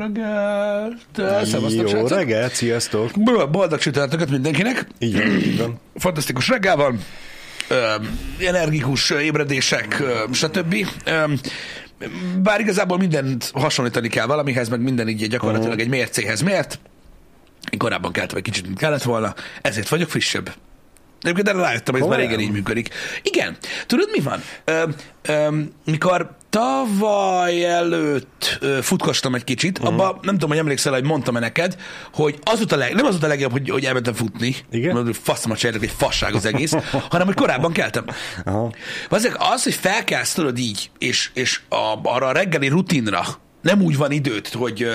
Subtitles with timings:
[0.00, 1.46] reggelt!
[1.46, 3.10] Szevasztok, Jó reggelt, sziasztok!
[3.50, 4.86] Boldog csütörtököt mindenkinek!
[4.98, 5.80] Így van, így van.
[5.94, 7.00] Fantasztikus reggel van,
[8.38, 10.02] energikus ébredések,
[10.32, 10.86] stb.
[12.42, 16.80] Bár igazából mindent hasonlítani kell valamihez, meg minden így gyakorlatilag egy mércéhez mért.
[17.70, 20.54] Én korábban keltem egy kicsit, mint kellett volna, ezért vagyok frissebb.
[21.20, 22.88] Egyébként erre rájöttem, hogy ez már régen így működik.
[23.22, 23.56] Igen.
[23.86, 24.42] Tudod, mi van?
[24.64, 24.84] Ö,
[25.22, 29.94] ö, mikor tavaly előtt futkostam egy kicsit, uh-huh.
[29.94, 31.76] abba nem tudom, hogy emlékszel, hogy mondtam-e neked,
[32.12, 34.56] hogy az a leg, nem az a legjobb, hogy, hogy elmentem futni.
[34.70, 34.94] Igen?
[34.94, 36.72] Mert faszom a cserélek, egy fasság az egész,
[37.10, 38.04] hanem hogy korábban keltem.
[38.44, 38.72] Aha.
[39.08, 43.24] Azért az, hogy felkelsz tudod így, és, és a, arra a reggeli rutinra
[43.62, 44.88] nem úgy van időt, hogy,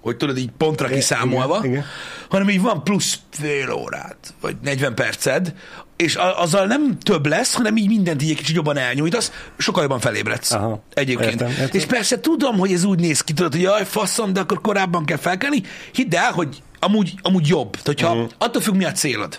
[0.00, 1.84] hogy tudod így pontra kiszámolva, igen, igen.
[2.28, 5.54] hanem így van plusz fél órát, vagy 40 perced,
[5.96, 9.82] és a- azzal nem több lesz, hanem így mindent így egy kicsit jobban elnyújtasz, sokkal
[9.82, 10.52] jobban felébredsz.
[10.52, 10.82] Aha.
[10.94, 11.30] Egyébként.
[11.30, 11.68] Értem, értem.
[11.72, 15.04] És persze tudom, hogy ez úgy néz ki, tudod, hogy jaj, faszom, de akkor korábban
[15.04, 15.62] kell felkelni.
[15.92, 17.76] Hidd el, hogy amúgy, amúgy jobb.
[17.84, 18.24] Hogyha Mhm.
[18.38, 19.38] attól függ, mi a célod.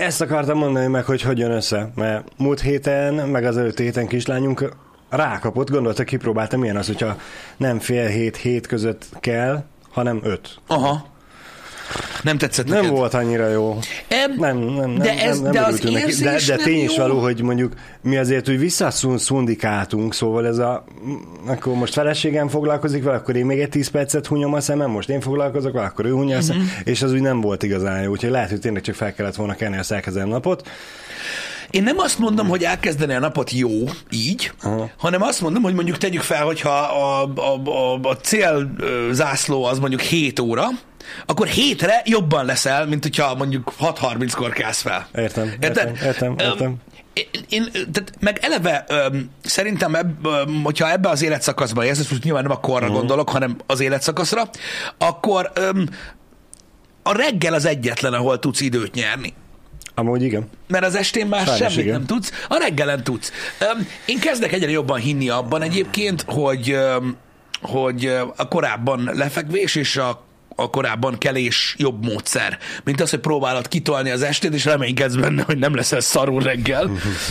[0.00, 4.06] Ezt akartam mondani meg, hogy hogy jön össze, mert múlt héten, meg az előtt héten
[4.06, 4.72] kislányunk
[5.08, 7.16] rákapott, gondolta, kipróbálta, milyen az, hogyha
[7.56, 10.58] nem fél hét, hét között kell, hanem öt.
[10.66, 11.06] Aha.
[12.22, 12.90] Nem tetszett Nem neked?
[12.96, 13.78] volt annyira jó.
[14.08, 16.22] Em, Nem, nem, nem, de ez- nem, nem de az neki.
[16.22, 20.84] de, de tény is való, hogy mondjuk mi azért úgy visszaszundikáltunk, szóval ez a,
[21.46, 25.08] akkor most feleségem foglalkozik vele, akkor én még egy 10 percet hunyom a szemem, most
[25.08, 26.70] én foglalkozok vele, akkor ő hunja szemem, Mhm.
[26.84, 29.54] és az úgy nem volt igazán jó, úgyhogy lehet, hogy tényleg csak fel kellett volna
[29.54, 30.68] kenni a szerkezem napot.
[31.70, 33.70] Én nem azt mondom, hogy elkezdeni a napot jó,
[34.10, 34.90] így, Aha.
[34.98, 38.70] hanem azt mondom, hogy mondjuk tegyük fel, hogyha a, a, a, a cél
[39.12, 40.64] zászló az mondjuk 7 óra,
[41.26, 45.08] akkor hétre jobban leszel, mint hogyha mondjuk 6.30-kor kelsz fel.
[45.14, 46.74] Értem, értem, értem, Öm, értem.
[47.48, 52.50] Én, tehát meg eleve öm, szerintem, öm, hogyha ebbe az életszakaszba érzed, most nyilván nem
[52.52, 52.94] a korra Mhm.
[52.94, 54.42] gondolok, hanem az életszakaszra,
[54.98, 55.88] akkor öm,
[57.02, 59.34] a reggel az egyetlen, ahol tudsz időt nyerni
[59.94, 60.48] Amúgy igen.
[60.68, 61.96] mert az estén már Sajnos semmit igen.
[61.96, 63.32] nem tudsz, a reggelen tudsz.
[63.58, 67.16] Öm, Én kezdek egyre jobban hinni abban egyébként, hogy, öm,
[67.62, 68.06] hogy
[68.36, 70.24] a korábban lefekvés és a
[70.56, 75.42] a korábban kelés jobb módszer, mint az, hogy próbálod kitolni az estét, és reménykedsz benne,
[75.42, 76.90] hogy nem leszel szarul reggel.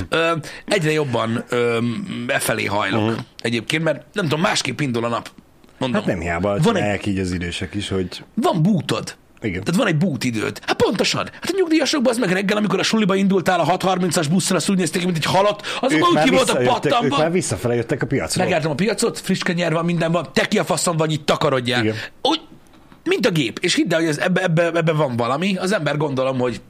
[0.10, 0.32] Ö,
[0.66, 5.30] Egyre jobban öm, e felé hajlok egyébként, mert nem tudom, másképp indul a nap.
[5.78, 6.02] Mondom.
[6.02, 9.16] Hát nem hiába van egy, így az idősek is, hogy van bútod.
[9.42, 9.64] Igen.
[9.64, 10.60] Tehát van egy bútidőd.
[10.66, 11.30] Hát pontosan.
[11.34, 14.78] Hát a nyugdíjasokban az meg reggel, amikor a suliba indultál a 6.30-as buszra, azt úgy
[14.78, 18.06] néztek, ki, mint egy halott, azok úgy ki voltak visszajöttek, ők már visszafele jöttek a
[18.06, 18.46] piacról.
[18.46, 21.84] Megálltam a piacot, friss kenyér van, minden van, te ki a faszom vagy, itt takarodjál.
[21.84, 21.96] Igen.
[22.22, 22.42] Úgy,
[23.06, 23.60] mint a gép.
[23.62, 25.56] És hidd el, hogy ez, ebbe, ebbe, ebbe, van valami.
[25.58, 26.62] Az ember gondolom, hogy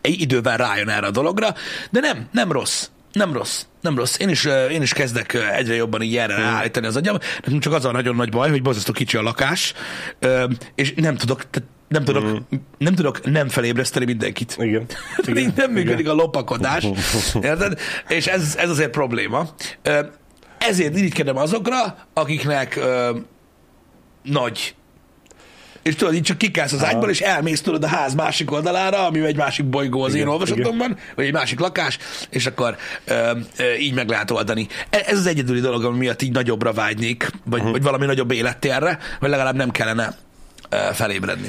[0.00, 1.54] egy idővel rájön erre a dologra,
[1.90, 2.88] de nem, nem rossz.
[3.12, 4.18] Nem rossz, nem rossz.
[4.18, 7.16] Én is, én is kezdek egyre jobban így erre ráállítani az agyam.
[7.42, 9.74] Nekünk csak az a nagyon nagy baj, hogy borzasztó kicsi a lakás,
[10.74, 11.42] és nem tudok,
[11.88, 12.42] nem tudok,
[12.78, 14.56] nem tudok nem felébreszteni mindenkit.
[14.58, 14.86] Igen.
[15.36, 16.86] Így nem működik a lopakodás.
[17.42, 17.78] Érted?
[18.08, 19.48] És ez, ez azért probléma.
[20.58, 23.16] Ezért irigykedem azokra, akiknek ö,
[24.22, 24.74] nagy
[25.82, 29.24] és tudod, így csak kikász az ágyból, és elmész tudod a ház másik oldalára, ami
[29.24, 31.98] egy másik bolygó az Igen, én olvasatomban, vagy egy másik lakás,
[32.30, 34.66] és akkor ö, ö, így meg lehet oldani.
[34.90, 37.72] E- Ez az egyedüli dolog, ami miatt így nagyobbra vágynék, vagy, uh-huh.
[37.72, 40.14] vagy valami nagyobb élettérre, vagy legalább nem kellene
[40.68, 41.48] ö, felébredni.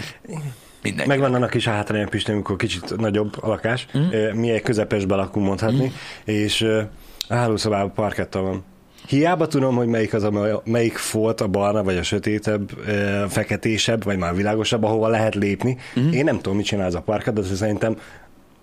[0.81, 1.09] Mindenki.
[1.09, 3.87] Megvan annak is a hátránya, Pisti, amikor kicsit nagyobb a lakás.
[3.97, 4.37] Mm.
[4.39, 5.93] Mi egy közepesbe lakunk mondhatni,
[6.23, 6.81] és ö,
[7.27, 8.63] a hálószobában parketta van.
[9.07, 12.69] Hiába tudom, hogy melyik az, a, melyik folt a barna, vagy a sötétebb,
[13.29, 15.77] feketésebb, vagy már világosabb, ahova lehet lépni.
[15.95, 16.05] Mhm.
[16.05, 16.11] Mm.
[16.11, 17.97] Én nem tudom, mit csinál ez a parkett, de szerintem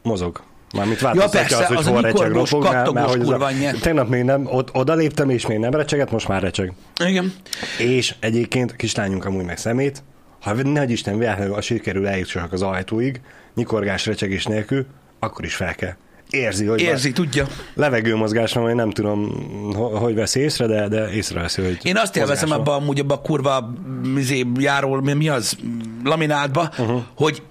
[0.03, 0.43] mozog.
[0.75, 4.47] Mármint változtatja persze, az, hogy hol recseg, nyikorgós, ropog, mert, hogy a, tegnap még nem,
[4.47, 6.73] ott, oda léptem, és még nem recseget, most már recseg.
[7.05, 7.33] Igen.
[7.79, 10.03] És egyébként kislányunk amúgy meg szemét,
[10.41, 13.21] ha nagy Isten véletlenül a sikerül eljutsak az ajtóig,
[13.55, 14.87] nyikorgás, recsegés nélkül,
[15.19, 15.95] akkor is fel kell.
[16.31, 17.47] Érzi, hogy Érzi, tudja.
[17.75, 19.33] levegőmozgás van, vagy nem tudom,
[19.75, 23.21] ho- hogy veszi észre, de, de észreveszi, hogy Én azt élvezem abban amúgy abban a
[23.21, 23.75] kurva
[24.17, 25.57] izé, járól, mi, mi az,
[26.05, 27.03] laminátba, uh-huh.
[27.15, 27.43] hogy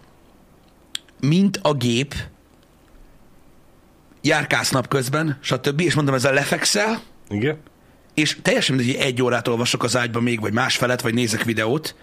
[1.20, 2.14] mint a gép
[4.22, 5.80] járkálsz napközben, stb.
[5.80, 7.58] És mondom, ezzel lefekszel, Igen?
[8.14, 11.44] és teljesen mindegy, hogy egy órát olvasok az ágyba még, vagy más felet, vagy nézek
[11.44, 11.96] videót,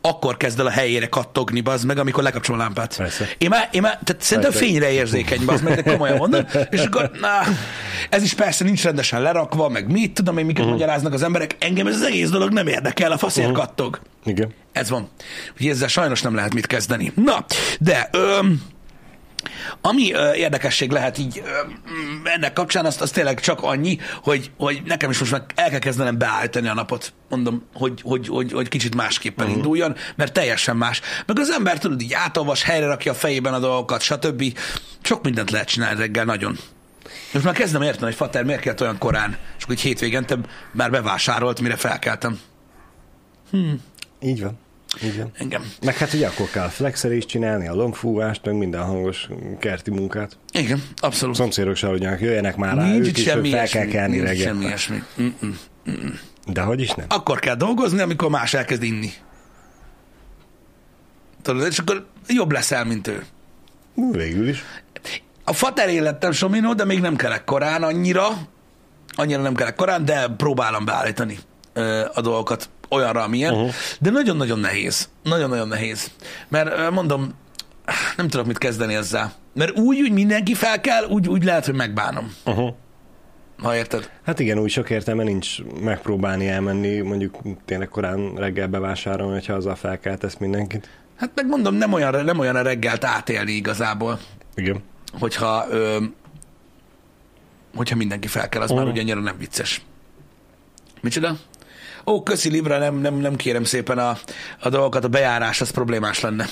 [0.00, 2.96] akkor kezd el a helyére kattogni, bazd meg, amikor lekapcsolom a lámpát.
[2.96, 3.28] Persze.
[3.38, 4.66] Én már, én már tehát szerintem Persze.
[4.66, 7.28] fényre érzékeny, bazd meg, de komolyan mondom, és akkor, na,
[8.10, 10.78] ez is persze nincs rendesen lerakva, meg mit tudom én, miket uh-huh.
[10.78, 13.64] magyaráznak az emberek, engem ez az egész dolog nem érdekel, a faszért uh-huh.
[13.64, 14.00] kattog.
[14.24, 14.54] Igen.
[14.72, 15.08] Ez van.
[15.52, 17.12] Úgyhogy ezzel sajnos nem lehet mit kezdeni.
[17.14, 17.44] Na,
[17.78, 18.62] de öm,
[19.80, 24.50] Ami ö, érdekesség lehet így ö, mm, ennek kapcsán, azt, az tényleg csak annyi, hogy,
[24.58, 28.52] hogy nekem is most már el kell kezdenem beállítani a napot, mondom, hogy, hogy, hogy,
[28.52, 29.56] hogy kicsit másképpen uh-huh.
[29.56, 31.00] induljon, mert teljesen más.
[31.26, 34.58] Meg az ember tudod, így átolvas, helyre rakja a fejében a dolgokat, stb.
[35.02, 36.58] Sok mindent lehet csinálni reggel, nagyon.
[37.32, 40.36] Most már kezdem érteni, hogy Fater miért kellett olyan korán, és így hétvégente
[40.72, 42.40] már bevásárolt, mire felkeltem.
[44.20, 44.58] Így van.
[45.16, 45.30] Van.
[45.34, 45.72] Engem.
[45.84, 49.28] Meg hát ugye akkor kell flexelést csinálni, a lombfúvást, meg minden hangos
[49.58, 50.36] kerti munkát.
[50.52, 51.34] Igen, abszolút.
[51.34, 54.28] Szomszédok se aludjanak, jöjjenek már rá, Nincs ők is, hogy semmi fel kell kelni Nincs
[54.28, 54.44] reggel.
[54.46, 55.02] semmi ilyesmi.
[56.46, 57.06] De hogy is nem?
[57.08, 59.10] Akkor kell dolgozni, amikor más elkezd inni.
[61.42, 63.24] Tudod, és akkor jobb leszel, mint ő.
[64.12, 64.64] Végül is.
[65.44, 68.28] A fater élettem Somino, de még nem kelek korán annyira,
[69.14, 71.38] annyira nem kelek korán, de próbálom beállítani
[72.14, 73.54] a dolgokat olyanra, amilyen.
[73.54, 73.70] Uh-huh.
[74.00, 75.08] De nagyon-nagyon nehéz.
[75.22, 76.10] Nagyon-nagyon nehéz.
[76.48, 77.34] Mert mondom,
[78.16, 79.32] nem tudok mit kezdeni ezzel.
[79.54, 82.34] Mert úgy, úgy mindenki fel kell, úgy, úgy lehet, hogy megbánom.
[82.44, 82.74] Uh-huh.
[83.62, 84.10] Ha érted?
[84.24, 89.74] Hát igen, úgy sok értelme nincs megpróbálni elmenni, mondjuk tényleg korán reggel bevásárolni, hogyha azzal
[89.74, 90.88] felkeltesz mindenkit.
[91.16, 94.18] Hát meg mondom, nem olyan, nem olyan a reggelt átélni igazából,
[94.54, 94.82] Igen.
[95.18, 95.96] hogyha, ö,
[97.76, 98.78] hogyha mindenki fel kell, az Mhm.
[98.78, 99.82] már ugye annyira nem vicces.
[101.00, 101.36] Micsoda?
[102.06, 104.18] Ó, köszi Libra, nem, nem, nem kérem szépen a,
[104.60, 106.46] a dolgokat, a bejárás az problémás lenne.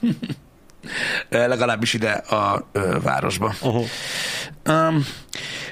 [1.28, 3.54] Legalábbis ide a ö, városba.
[3.62, 3.84] Uh-huh.
[4.66, 5.06] Um,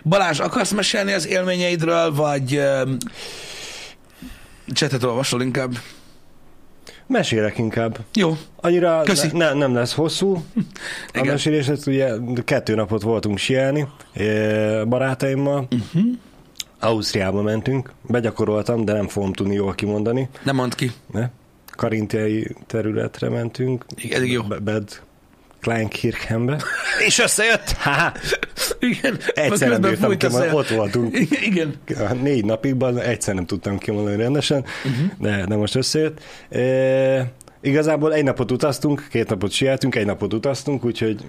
[0.05, 2.96] Balázs, akarsz mesélni az élményeidről, vagy um,
[4.66, 5.78] csetet olvasol inkább?
[7.06, 7.99] Mesélek inkább.
[8.14, 9.28] Jó, Annyira Köszi.
[9.32, 10.44] ne, nem lesz hosszú.
[11.14, 12.11] A mesélés, ugye
[12.44, 15.69] kettő napot voltunk sielni eh, barátaimmal.
[15.70, 16.12] Uh-huh.
[16.80, 17.92] Ausztriába mentünk.
[18.02, 20.28] Begyakoroltam, de nem fogom tudni jól kimondani.
[20.42, 20.90] nem mondd ki.
[21.12, 21.30] Ne?
[21.70, 23.84] Karintiai területre mentünk.
[23.96, 24.42] Igen, jó.
[24.42, 25.00] Be- Bed
[25.60, 26.56] Kleinkirchenbe.
[27.06, 27.70] És összejött!
[27.72, 28.12] Ha-ha!
[28.80, 29.19] Igen.
[29.34, 30.58] Egyszer nem bírtam fújt a ki, mert szél.
[30.58, 31.19] ott voltunk.
[31.46, 31.75] Igen.
[32.22, 35.10] Négy napigban egyszer nem tudtam kimondani rendesen, uh-huh.
[35.19, 36.20] de, de most összejött.
[36.48, 36.60] E,
[37.60, 41.25] igazából egy napot utaztunk, két napot sieltünk, egy napot utaztunk, úgyhogy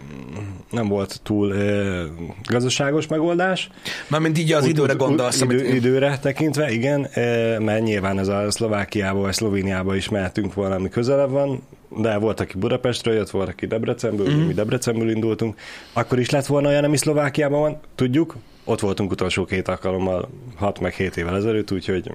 [0.71, 2.03] nem volt túl e,
[2.43, 3.69] gazdaságos megoldás.
[4.07, 5.73] Mármint így az időre gondolsz, idő, amit...
[5.73, 11.29] Időre tekintve, igen, e, mert nyilván ez a Szlovákiába vagy Szlovéniába is mehetünk valami közelebb
[11.29, 11.61] van,
[11.97, 14.45] de volt, aki Budapestről jött, volt, aki Debrecenből, mm.
[14.45, 15.59] mi Debrecenből indultunk.
[15.93, 18.35] Akkor is lett volna olyan, ami Szlovákiában van, tudjuk.
[18.63, 22.11] Ott voltunk utolsó két alkalommal, 6 meg 7 évvel ezelőtt, úgyhogy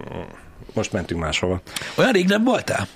[0.75, 1.61] most mentünk máshova.
[1.97, 2.89] Olyan rég nem voltál?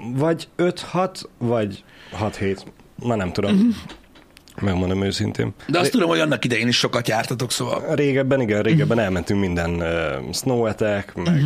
[0.00, 2.58] Vagy 5-6, vagy 6-7,
[3.06, 3.52] már nem tudom.
[3.54, 3.68] Mm-hmm.
[4.60, 5.54] Megmondom őszintén.
[5.66, 7.94] De azt tudom, hogy annak idején is sokat jártatok, szóval...
[7.94, 11.40] Régebben, igen, régebben elmentünk minden uh, Snow Attack, meg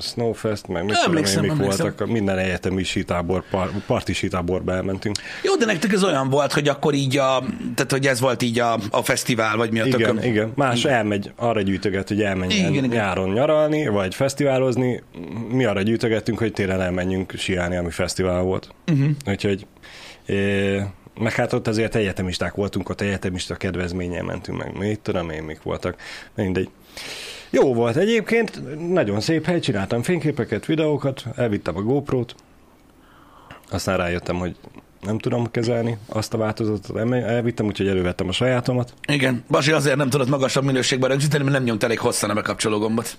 [0.00, 1.66] Snowfest, meg mit tudom én, mik emlékszem.
[1.66, 5.16] voltak, minden egyetemi sítábor, par, parti sítáborba elmentünk.
[5.42, 7.42] Jó, de nektek ez olyan volt, hogy akkor így a...
[7.74, 10.18] Tehát, hogy ez volt így a, a fesztivál, vagy mi a Igen, tököm.
[10.22, 10.52] igen.
[10.54, 12.96] Más elmegy, arra gyűjtöget, hogy elmenjen Igen, igen, igen.
[12.96, 15.02] nyáron nyaralni, vagy fesztiválozni.
[15.48, 18.68] Mi arra gyűjtögettünk, hogy télen elmenjünk síelni, ami fesztivál volt.
[18.92, 19.08] Uh-huh.
[19.26, 19.66] Úgyhogy
[20.26, 20.34] e,
[21.18, 24.76] meg hát ott azért egyetemisták voltunk, ott egyetemista kedvezményen mentünk meg.
[24.76, 25.96] Mit tudom én, mik voltak.
[26.34, 26.68] Mindegy.
[27.50, 28.60] Jó volt egyébként,
[28.92, 32.34] nagyon szép hely, csináltam fényképeket, videókat, elvittem a GoPro-t,
[33.70, 34.56] aztán rájöttem, hogy
[35.00, 38.94] nem tudom kezelni azt a változatot, el- elvittem, úgyhogy elővettem a sajátomat.
[39.08, 39.44] Igen.
[39.48, 43.16] Basi azért nem tudod magasabb minőségben rögzíteni, mert nem nyomt elég hosszan a bekapcsoló gombot.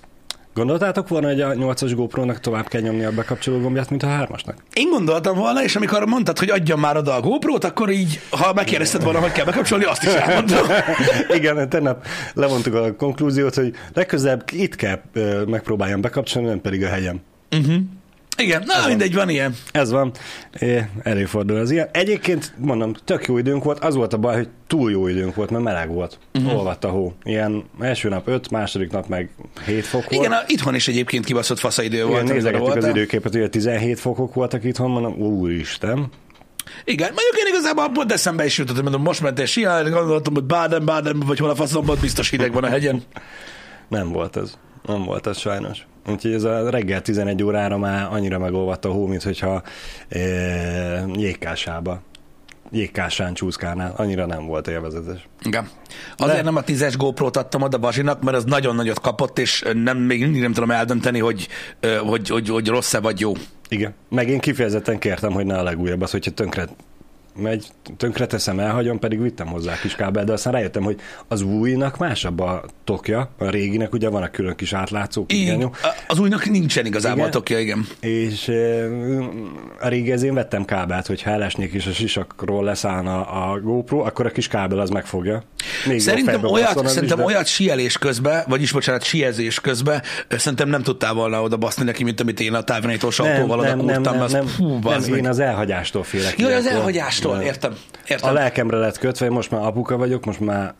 [0.56, 4.54] Gondoltátok volna, hogy a 8-as GoPro-nak tovább kell nyomni a bekapcsoló gombját, mint a 3-asnak?
[4.72, 8.52] Én gondoltam volna, és amikor mondtad, hogy adjam már oda a GoPro-t, akkor így, ha
[8.52, 10.66] megkérdezted volna, hogy kell bekapcsolni, azt is elmondtam.
[11.38, 15.00] Igen, tegnap levontuk a konklúziót, hogy legközelebb itt kell
[15.46, 17.20] megpróbáljam bekapcsolni, nem pedig a hegyem.
[18.36, 19.54] Igen, na mindegy, van ilyen.
[19.72, 20.12] Ez van,
[20.58, 21.88] É, előfordul az ilyen.
[21.92, 25.50] Egyébként mondom, tök jó időnk volt, az volt a baj, hogy túl jó időnk volt,
[25.50, 26.18] mert meleg volt.
[26.34, 26.56] Uh-huh.
[26.56, 27.14] Olvadt a hó.
[27.22, 29.30] Ilyen első nap 5, második nap meg
[29.66, 30.12] 7 fok volt.
[30.12, 32.28] Igen, a, itthon is egyébként kibaszott faszaidő Igen, volt.
[32.28, 36.10] nézegettük az időképet, hogy 17 fokok voltak itthon, mondom, úristen.
[36.84, 40.44] Igen, mondjuk én igazából pont eszembe is jutott, hogy mondom, most mentél siálni, gondoltam, hogy
[40.44, 43.02] Baden, Baden, vagy hol a faszomban, biztos hideg van a hegyen.
[43.88, 44.58] Nem volt ez.
[44.86, 45.86] Nem volt ez sajnos.
[46.08, 49.62] Úgyhogy ez a reggel 11 órára már annyira megolvadt a hó, mint hogyha
[50.08, 50.18] e,
[51.14, 52.00] jégkásába,
[52.70, 53.92] jégkásán csúszkálnál.
[53.96, 55.28] Annyira nem volt élvezetes.
[55.42, 55.68] Igen.
[56.16, 59.64] Azért De- nem a 10-es GoPro-t adtam oda Bazsinak, mert az nagyon nagyot kapott, és
[59.72, 61.48] nem, még mindig nem tudom eldönteni, hogy,
[62.06, 63.32] hogy, hogy, hogy rossz-e vagy jó.
[63.68, 63.94] Igen.
[64.08, 66.68] Meg én kifejezetten kértem, hogy ne a legújabb az, hogyha tönkre
[67.36, 67.66] megy,
[67.96, 72.64] tönkreteszem, elhagyom, pedig vittem hozzá kis kábel, de aztán rájöttem, hogy az újnak másabb a
[72.84, 75.74] tokja, a réginek ugye van a külön kis átlátszó kigenyó,
[76.08, 77.30] az újnak nincsen igazából Igen.
[77.30, 77.86] tokja, igen.
[78.00, 78.48] és
[79.80, 84.26] a régi ezért vettem kábelt, hogy ha elesnék és a sisakról leszállna a GoPro, akkor
[84.26, 85.42] a kis kábel az megfogja.
[85.86, 90.68] Még Szerintem a olyat, szerintem is, de- olyat sielés közben, vagyis bocsánat, siezés közben, szerintem
[90.68, 94.20] nem tudtál volna oda baszni neki, mint amit én a távirányítós autóval nem, nem, nem,
[94.20, 95.30] az nem, fú, nem, bazd én meg.
[95.30, 96.38] az elhagyástól félek.
[96.38, 97.44] Jaj, az elhagyástól, Nem.
[97.44, 97.72] értem.
[97.72, 98.34] A Értem.
[98.34, 100.74] lelkemre lett kötve, most már apuka vagyok, most már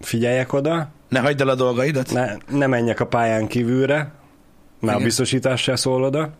[0.00, 2.12] figyeljek oda, Ne hagyd el a dolgaidat.
[2.12, 3.96] ne, ne menjek a pályán kívülre,
[4.80, 5.02] már a Igen.
[5.02, 6.30] biztosítás se szól oda,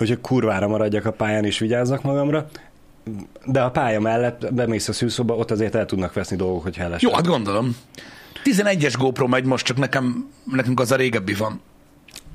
[0.00, 2.46] úgyhogy kurvára maradjak a pályán és vigyázzak magamra,
[3.44, 7.02] de a pálya mellett bemész a szűzszóba, ott azért el tudnak veszni dolgok, hogy helles.
[7.02, 7.76] Jó, hát gondolom.
[8.44, 11.60] 11-es GoPro megy most, csak nekem, nekünk az a régebbi van.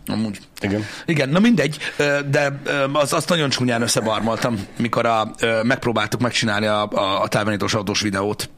[0.07, 0.39] Amúgy.
[0.62, 0.84] Igen.
[1.05, 1.77] Igen, na mindegy,
[2.29, 2.62] de
[2.93, 5.31] az, azt nagyon csúnyán összebarmaltam, mikor a,
[5.63, 8.50] megpróbáltuk megcsinálni a, a, a távirányítós autós videót.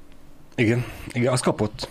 [0.56, 1.90] Igen, igen, az kapott.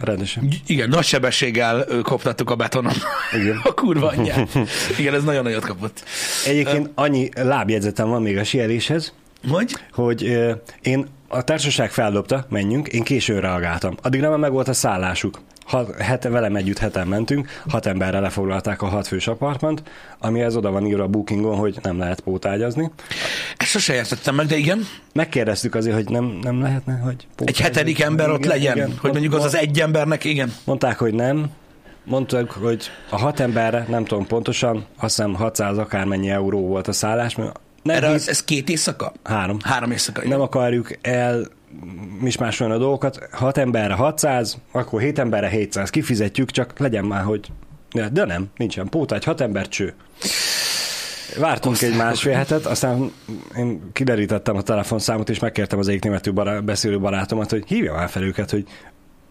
[0.00, 0.48] Rendesen.
[0.66, 2.92] Igen, nagy sebességgel koptattuk a betonon.
[3.32, 3.60] Igen.
[3.64, 4.58] A kurva anyját.
[4.98, 6.04] Igen, ez nagyon nagyot kapott.
[6.46, 9.12] Egyébként annyi lábjegyzetem van még a sieléshez,
[9.48, 9.74] Hogy?
[9.92, 13.94] hogy ö, én a társaság feldobta, menjünk, én későn reagáltam.
[14.02, 15.40] Addigra már meg volt a szállásuk.
[15.66, 19.82] Hat, hete, velem együtt heten mentünk, hat emberre lefoglalták a hat fős apartment,
[20.18, 22.90] amihez oda van írva a bookingon, hogy nem lehet pótágyazni.
[23.56, 24.86] Ezt sose értettem meg, de igen.
[25.12, 28.98] Megkérdeztük azért, hogy nem, nem lehetne, hogy Egy hetedik ember ott Igen, legyen, igen.
[29.00, 30.52] hogy mondjuk az az egy embernek, igen.
[30.64, 31.50] Mondták, hogy nem.
[32.04, 36.92] Mondták, hogy a hat emberre, nem tudom pontosan, azt hiszem 600 akármennyi euró volt a
[36.92, 39.12] szállás, mert nem Erre hisz, ez két éjszaka?
[39.22, 39.58] három.
[39.62, 41.46] Három éjszaka, nem akarjuk el
[42.20, 47.46] mismásolni a dolgokat, 6 emberre 600, akkor 7 emberre 700, kifizetjük, csak legyen már, hogy...
[48.12, 49.94] De, nem, nincsen pótágy, 6 ember cső.
[51.38, 53.12] Vártunk egy másfél hetet, aztán
[53.56, 58.08] én kiderítettem a telefonszámot, és megkértem az egyik németül bará- beszélő barátomat, hogy hívja már
[58.08, 58.64] fel őket, hogy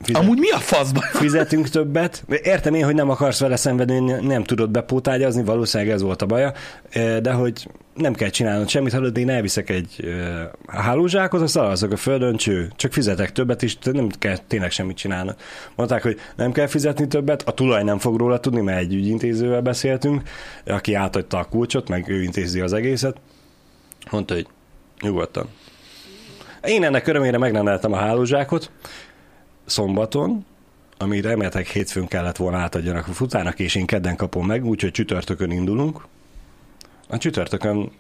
[0.02, 1.04] fizet, Amúgy mi a faszban?
[1.14, 2.24] fizetünk többet.
[2.44, 6.54] Értem én, hogy nem akarsz vele szenvedni, nem tudod bepótágyazni, valószínűleg ez volt a baja,
[6.90, 7.68] eh, de hogy
[8.00, 12.72] nem kell csinálnod semmit, hallod, én elviszek egy eh, hálózsákot, azt alazok a földön, cső.
[12.76, 15.36] Csak fizetek többet, és nem kell tényleg semmit csinálnod.
[15.76, 19.62] Mondták, hogy nem kell fizetni többet, a tulaj nem fog róla tudni, mert egy ügyintézővel
[19.62, 20.22] beszéltünk,
[20.66, 23.18] aki átadta a kulcsot, meg ő intézi az egészet.
[24.12, 24.48] Mondta, hogy
[25.02, 25.50] nyugodtan.
[26.64, 28.72] Én ennek örömére megrendeltem a hálózsákot,
[29.66, 30.46] szombaton,
[30.98, 35.52] amit reméltek hétfőn kellett volna átadjanak a futának, és én kedden kapom meg, úgyhogy csütörtökön
[35.52, 36.02] indulunk.
[37.12, 37.92] A csütörtökön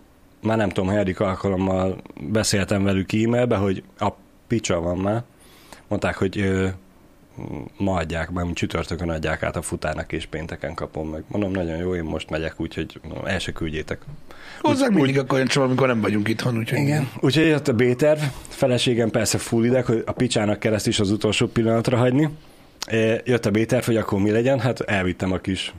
[0.41, 4.09] már nem tudom, hanyadik alkalommal beszéltem velük e-mailbe, hogy a
[4.47, 5.23] picsa van már.
[5.87, 6.67] Mondták, hogy ö,
[7.77, 11.23] ma adják, már csütörtökön adják át a futának, és pénteken kapom meg.
[11.27, 14.01] Mondom, nagyon jó, én most megyek, úgyhogy el se küldjétek.
[14.61, 16.79] Hozzánk mindig akkor olyan csomó, amikor nem vagyunk itthon, úgyhogy...
[16.79, 17.09] Igen.
[17.19, 21.47] Úgyhogy jött a B-terv, feleségem persze full ideg, hogy a picsának kereszt is az utolsó
[21.47, 22.29] pillanatra hagyni.
[22.85, 25.73] E, Jött a B-terv, hogy akkor mi legyen, hát elvittem a kis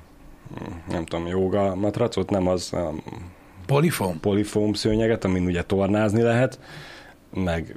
[0.88, 2.92] nem tudom, joga matracot, nem az a
[3.66, 4.20] Polifóm?
[4.20, 6.58] polifóm szőnyeget, amin ugye tornázni lehet,
[7.34, 7.76] meg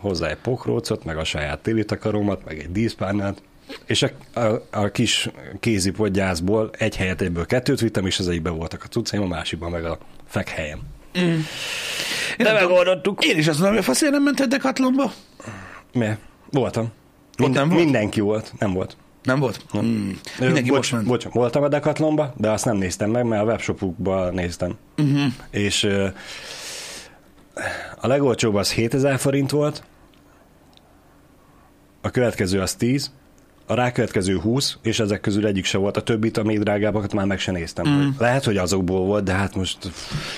[0.00, 3.42] hozzá egy pokrócot, meg a saját télitakaromat, meg egy díszpárnát,
[3.86, 8.84] és a, a, a kis kézipodgyászból egy helyet egyből kettőt vittem, és az egyikben voltak
[8.84, 10.80] a cuccaim, a másikban meg a fekhelyem.
[12.38, 13.24] De megoldottuk.
[13.24, 15.12] Én is azt mondom, hogy a faszért nem mented Decathlonba?
[15.92, 16.08] Mi?
[16.50, 16.92] Voltam.
[17.42, 17.82] Ott nem volt?
[17.82, 18.96] Mindenki volt, nem volt.
[19.22, 19.64] Nem volt?
[19.76, 20.10] Mm.
[20.38, 21.06] Mindenki bocs, most ment.
[21.06, 24.76] Bocs, voltam a Decathlonba, de azt nem néztem meg, mert a webshopukba néztem.
[24.96, 25.32] Uh-huh.
[25.50, 25.88] És
[28.00, 29.82] a legolcsóbb az 7000 forint volt,
[32.00, 33.10] a következő az 10,
[33.70, 35.96] a rákövetkező 20, és ezek közül egyik se volt.
[35.96, 37.88] A többit, a még drágábbakat már meg se néztem.
[37.88, 38.08] Mm.
[38.18, 39.78] Lehet, hogy azokból volt, de hát most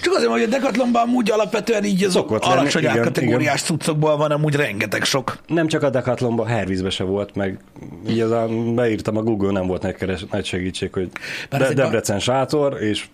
[0.03, 4.17] Csak azért, hogy a Decathlonban amúgy alapvetően így az Szokott lenni, alacsony igen, árkategóriás cuccokból
[4.17, 5.39] van amúgy rengeteg sok.
[5.47, 7.59] nem csak a Decathlonban, Hervízbe se volt, meg
[8.09, 11.11] így az a, beírtam a Google, nem volt nagy, keres, nagy segítség, hogy
[11.51, 13.05] Bár De, ezek a- Debrecen sátor, és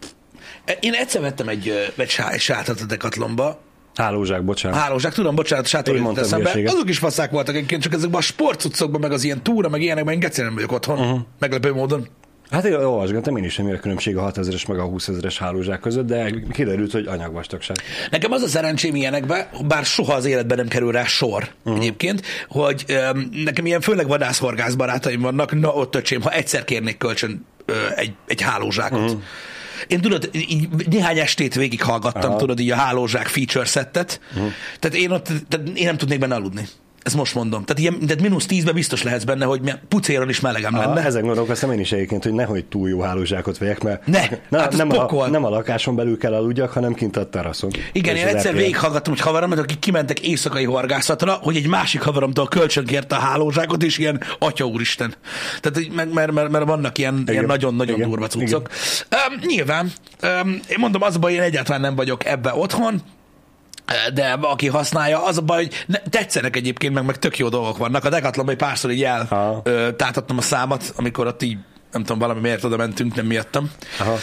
[0.80, 3.60] Én egyszer vettem egy, egy sá- egy sátrat a Decathlonba,
[3.96, 4.78] hálózsák, bocsánat.
[4.78, 6.36] Hálózsák, tudom, bocsánat, sátor eszembe.
[6.36, 6.72] hülyeséget.
[6.72, 10.14] Azok is faszák voltak egyébként, csak ezekben a sportcuccokban, meg az ilyen túra, meg ilyenekben
[10.14, 10.98] én geci nem vagyok otthon.
[10.98, 11.20] Uh-huh.
[11.38, 12.08] Meglepő módon.
[12.50, 16.06] Hát én olvasgattam, én is sem a különbség a 6000-es meg a 20.000-es hálózsák között,
[16.06, 17.76] de kiderült, hogy anyagvastagság.
[18.10, 21.82] Nekem az a szerencsém ilyenekbe, bár soha az életben nem kerül rá sor uh-huh.
[21.82, 26.98] egyébként, hogy um, nekem ilyen főleg vadászhorgász barátaim vannak, na ott öcsém, ha egyszer kérnék
[26.98, 29.00] kölcsön ö, egy, egy hálózsákot.
[29.00, 29.22] Uh-huh.
[29.86, 32.38] Én tudod, így néhány estét végighallgattam, Aha.
[32.38, 34.52] tudod, így a hálózsák feature settet, uh-huh.
[34.78, 36.68] tehát én ott, tehát én nem tudnék benne aludni.
[37.06, 37.64] Ezt most mondom.
[37.64, 41.04] Tehát, ilyen, tehát mínusz tízben biztos lehetsz benne, hogy pucéron is melegem lenne.
[41.04, 44.76] ezen gondolkoztam én is egyébként, hogy nehogy túl jó hálózsákot vegyek, mert Ne, na, hát
[44.76, 45.22] nem, pokol.
[45.22, 47.70] a, nem a lakáson belül kell aludjak, hanem kint a teraszon.
[47.92, 53.16] Igen, én egyszer végighallgattam, hogy haveromat, akik kimentek éjszakai horgászatra, hogy egy másik haveromtól kölcsönkérte
[53.16, 55.14] a hálózsákot, és ilyen atya úristen.
[55.60, 58.08] Tehát, meg- mert, mert, mert vannak ilyen, ilyen nagyon-nagyon Igen.
[58.08, 58.68] durva cuccok.
[59.30, 59.92] Um, nyilván,
[60.42, 63.02] um, én mondom, az baj, én egyáltalán nem vagyok ebbe otthon,
[64.14, 67.76] de aki használja, az a baj, hogy ne, tetszenek egyébként, meg, meg tök jó dolgok
[67.76, 68.04] vannak.
[68.04, 69.62] A Decathlonban egy párszor így Aha.
[69.64, 71.58] eltátottam a számat, amikor ott így,
[71.92, 73.70] nem tudom, valami miért oda mentünk, nem miattam.
[73.98, 74.18] Aha.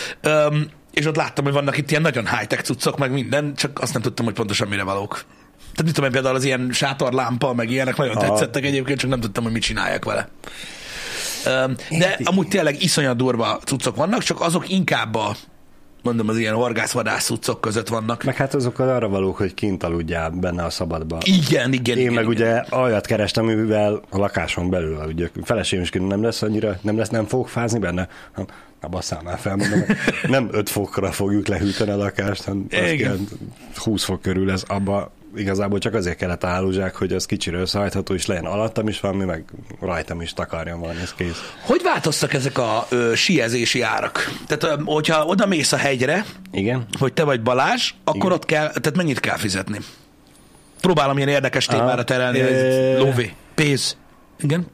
[0.47, 3.93] Um, és ott láttam, hogy vannak itt ilyen nagyon high-tech cuccok, meg minden, csak azt
[3.93, 5.25] nem tudtam, hogy pontosan mire valók.
[5.59, 8.27] Tehát mit tudom én, például az ilyen sátorlámpa, meg ilyenek nagyon Aha.
[8.27, 10.29] tetszettek egyébként, csak nem tudtam, hogy mit csináljak vele.
[11.45, 15.35] Um, de amúgy tényleg iszonyat durva cuccok vannak, csak azok inkább a,
[16.03, 18.23] mondom, az ilyen horgászvadász cuccok között vannak.
[18.23, 21.17] Meg hát azok arra valók, hogy kint aludjál benne a szabadba.
[21.23, 22.35] Igen, igen, Én igen, meg igen.
[22.35, 25.31] ugye olyat kerestem, mivel a lakáson belül aludjak.
[25.43, 28.07] Feleségem is nem lesz annyira, nem lesz, nem fogok fázni benne?
[28.31, 29.83] Hát, Na, basszál már fel, mondom,
[30.27, 32.97] nem 5 fokra fogjuk lehűteni a lakást, hanem az Igen.
[32.97, 33.17] kell,
[33.75, 38.13] 20 fok körül ez abba igazából csak azért kellett a hálózsák, hogy az kicsiről összehajtható
[38.13, 39.43] is legyen alattam is valami, meg
[39.81, 41.53] rajtam is takarjon valami, ez kész.
[41.61, 44.31] Hogy változtak ezek a ö, siezési árak?
[44.47, 46.85] Tehát, ö, hogyha oda mész a hegyre, Igen?
[46.99, 48.31] hogy te vagy Balázs, akkor Igen.
[48.31, 49.77] ott kell, tehát mennyit kell fizetni?
[50.81, 53.97] Próbálom ilyen érdekes témára terelni, hogy lóvé, pénz.
[54.43, 54.65] Igen?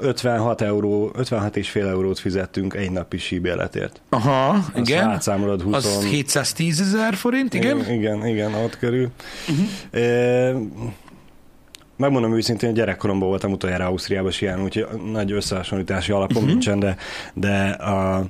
[0.00, 4.00] 56 euró, 56 és fél eurót fizettünk egy napi síbérletért.
[4.08, 5.08] Aha, Azt igen.
[5.08, 5.74] átszámolod 20...
[5.74, 7.78] Az 710 ezer forint, igen?
[7.78, 9.08] Igen, igen, igen ott körül.
[9.48, 10.02] Uh-huh.
[10.02, 10.54] E,
[11.96, 16.50] megmondom őszintén, gyerekkoromban voltam utoljára Ausztriába siálni, úgyhogy nagy összehasonlítási alapom uh-huh.
[16.50, 16.96] nincsen, de,
[17.34, 18.26] de a,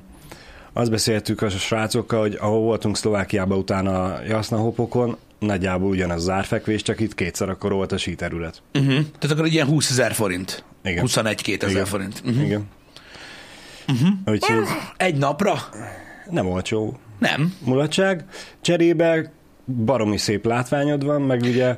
[0.73, 6.99] azt beszéltük a srácokkal, hogy ahol voltunk Szlovákiában utána Jasznahopokon, nagyjából ugyanaz az árfekvés, csak
[6.99, 8.61] itt kétszer akkor volt a síterület.
[8.73, 8.93] Uh-huh.
[9.19, 10.63] Tehát akkor ilyen 20 ezer forint.
[10.83, 11.05] Igen.
[11.07, 12.21] 21-2 ezer forint.
[12.25, 12.45] Uh-huh.
[12.45, 12.67] Igen.
[13.87, 14.09] Uh-huh.
[14.25, 14.63] Úgyhogy
[14.97, 15.59] Egy napra?
[16.29, 17.55] nem olcsó Nem.
[17.65, 18.25] mulatság.
[18.61, 19.31] Cserébe
[19.85, 21.77] baromi szép látványod van, meg ugye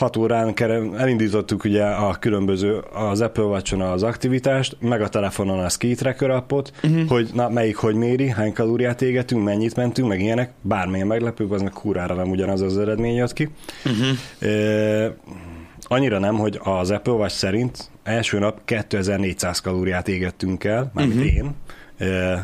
[0.00, 5.58] 6 órán kere- elindítottuk ugye a különböző, az Apple watch az aktivitást, meg a telefonon
[5.58, 7.08] a Ski Tracker appot, uh-huh.
[7.08, 11.62] hogy na, melyik hogy méri, hány kalóriát égetünk, mennyit mentünk, meg ilyenek, bármilyen meglepő, az
[11.62, 13.48] meg kurára nem ugyanaz az eredmény jött ki.
[13.84, 14.52] Uh-huh.
[14.52, 15.16] E,
[15.82, 21.34] annyira nem, hogy az Apple Watch szerint első nap 2400 kalóriát égettünk el, mármint uh-huh.
[21.34, 21.54] én,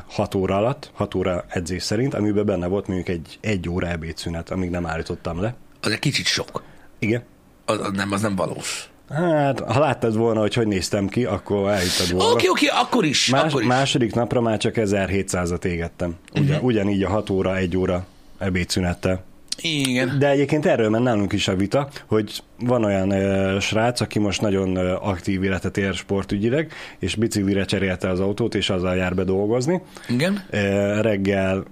[0.07, 4.51] 6 óra alatt, 6 óra edzés szerint, amiben benne volt mondjuk egy, egy óra ebédszünet,
[4.51, 5.55] amíg nem állítottam le.
[5.81, 6.63] Az egy kicsit sok.
[6.99, 7.23] Igen.
[7.67, 8.91] Az, az nem, az nem valós.
[9.09, 12.33] Hát, ha láttad volna, hogy hogy néztem ki, akkor elhitted volna.
[12.33, 13.31] Oké, oké, akkor is.
[13.31, 13.67] Más, akkor is.
[13.67, 16.17] második napra már csak 1700-at égettem.
[16.33, 16.65] Ugyan, uh-huh.
[16.65, 18.07] Ugyanígy a 6 óra, 1 óra
[18.39, 19.25] ebédszünettel.
[19.61, 20.19] Igen.
[20.19, 24.41] De egyébként erről ment nálunk is a vita, hogy van olyan ö, srác, aki most
[24.41, 29.25] nagyon ö, aktív életet ér sportügyileg, és biciklire cserélte az autót, és azzal jár be
[29.25, 29.83] dolgozni.
[30.09, 30.45] Igen.
[30.51, 31.65] Ö, reggel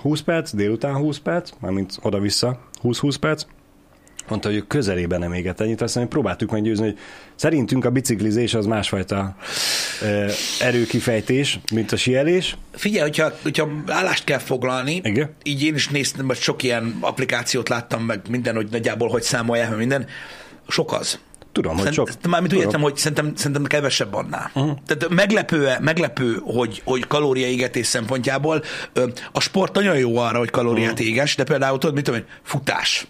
[0.00, 3.44] 20 perc, délután 20 perc, mármint oda-vissza 20-20 perc,
[4.28, 6.98] mondta, hogy ő közelében nem éget ennyit, aztán próbáltuk meggyőzni, hogy
[7.34, 9.36] szerintünk a biciklizés az másfajta
[10.02, 10.26] ö,
[10.60, 12.56] erőkifejtés, mint a sielés.
[12.72, 15.30] Figyelj, hogyha, hogyha állást kell foglalni, Igen.
[15.42, 19.68] így én is néztem, vagy sok ilyen applikációt láttam, meg minden, hogy nagyjából hogy számolják,
[19.68, 20.06] meg minden,
[20.68, 21.18] sok az.
[21.52, 22.06] Tudom, hogy sok.
[22.06, 24.50] Szerint, mármint úgy értem, hogy szerintem, szerintem kevesebb annál.
[24.54, 24.78] Uh-huh.
[24.86, 28.62] Tehát meglepő, meglepő hogy, hogy kalóriaégetés szempontjából
[29.32, 31.06] a sport nagyon jó arra, hogy kalóriát uh-huh.
[31.06, 33.06] éges, de például tudod, mit tudom én, futás.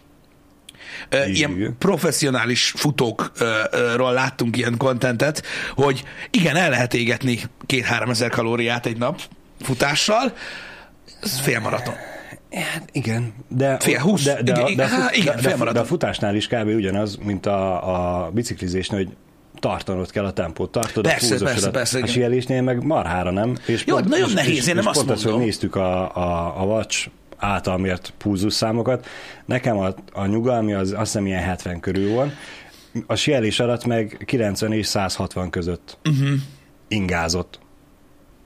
[1.08, 1.76] Ö, Ilyen Igen.
[1.78, 5.42] professzionális futókról láttunk ilyen kontentet,
[5.74, 9.20] hogy igen, el lehet égetni két-három ezer kalóriát egy nap
[9.60, 10.32] futással,
[11.22, 11.94] ez félmaraton.
[12.54, 14.22] Hát igen, de, Fél húsz?
[14.24, 15.82] de, de, Igen, de, há, de, igen, de, de, maraton.
[15.82, 16.66] a futásnál is kb.
[16.66, 19.12] ugyanaz, mint a, a biciklizésnél, hogy
[19.58, 22.10] tartanod kell a tempót, tartod Persze, a persze, persze, a igen.
[22.12, 23.56] sielésnél meg marhára nem.
[23.66, 25.46] És Jó, nagyon és, nehéz, és, én nem és azt pont az, hogy mondom.
[25.46, 27.08] néztük a, a, a Watch
[27.42, 29.06] által mért pulzusszámokat.
[29.44, 32.32] Nekem a, a nyugalmi az azt hiszem ilyen 70 körül van.
[33.06, 36.28] A sielés alatt meg 90 és 160 között uh-huh.
[36.88, 37.60] ingázott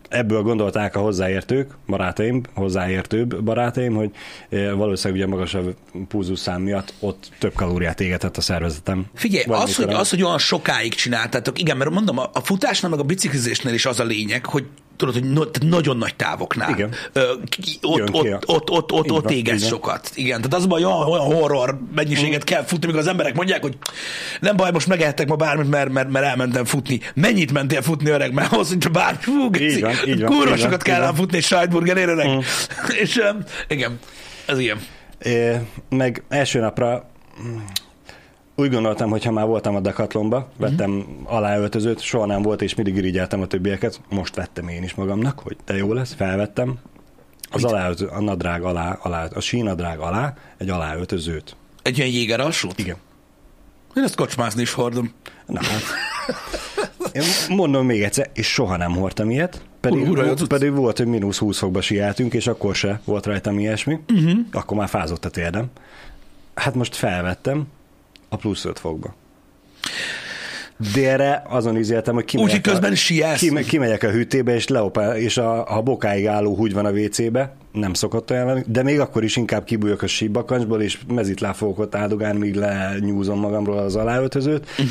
[0.08, 4.10] ebből gondolták a hozzáértők, barátaim, hozzáértőbb barátaim, hogy
[4.48, 5.76] eh, valószínűleg ugye magasabb
[6.08, 9.06] pulzusszám miatt ott több kalóriát égetett a szervezetem.
[9.14, 13.00] Figyelj, az hogy, az, hogy olyan sokáig csináltátok, igen, mert mondom, a, a futásnál, meg
[13.00, 14.64] a biciklizésnél is az a lényeg, hogy
[14.96, 16.70] tudod, hogy no, nagyon nagy távoknál.
[16.70, 16.94] Igen.
[17.12, 20.10] Ö, ki- ott, Jön ki ott, a- ott, ott, ott, ott van, égesz sokat.
[20.14, 23.76] Igen, tehát az baj, olyan, olyan horror mennyiséget kell futni, mikor az emberek mondják, hogy
[24.40, 27.00] nem baj, most megehettek ma bármit, mert, mert, mert elmentem futni.
[27.14, 28.32] Mennyit mentél futni, öreg?
[28.32, 31.36] Mert ahhoz, hogy bármi, fú, geci, van, így van, kurva így sokat kell ám futni
[31.36, 32.28] egy sajtburgerért, öreg.
[32.28, 32.38] Mm.
[33.02, 33.98] És um, igen,
[34.46, 34.78] ez ilyen.
[35.18, 37.10] Eh, meg első napra
[37.42, 37.56] mm,
[38.56, 41.34] úgy gondoltam, hogy ha már voltam a Decathlonba, vettem uh-huh.
[41.34, 44.00] aláöltözőt, soha nem volt, és mindig irigyeltem a többieket.
[44.08, 46.78] Most vettem én is magamnak, hogy te jó lesz, felvettem.
[47.50, 51.56] Az aláöltő, a nadrág alá, alá, a sínadrág alá egy aláöltözőt.
[51.82, 52.78] Egy ilyen jéger alsót?
[52.78, 52.96] Igen.
[53.94, 55.12] Én ezt kocsmázni is hordom.
[55.46, 55.82] Na hát.
[57.12, 57.22] Én
[57.56, 60.48] mondom még egyszer, és soha nem hordtam ilyet, pedig, Ura, cucc.
[60.48, 63.98] pedig volt, hogy mínusz 20 fokba siáltünk, és akkor se volt rajtam ilyesmi.
[64.12, 64.38] Uh-huh.
[64.52, 65.66] Akkor már fázott a térdem.
[66.54, 67.66] Hát most felvettem
[68.36, 69.14] a plusz 5 fokba.
[70.94, 73.38] Délre azon üzéltem, hogy kimegyek, Úgyhogy közben a, sielsz.
[73.38, 77.54] kime, kimegyek a hűtébe, és, leopá, és a, a bokáig álló húgy van a WC-be,
[77.72, 81.78] nem szokott olyan lenni, de még akkor is inkább kibújok a síbakancsból, és mezitláb fogok
[81.78, 84.66] ott áldogálni, míg lenyúzom magamról az aláöltözőt.
[84.70, 84.86] Uh-huh.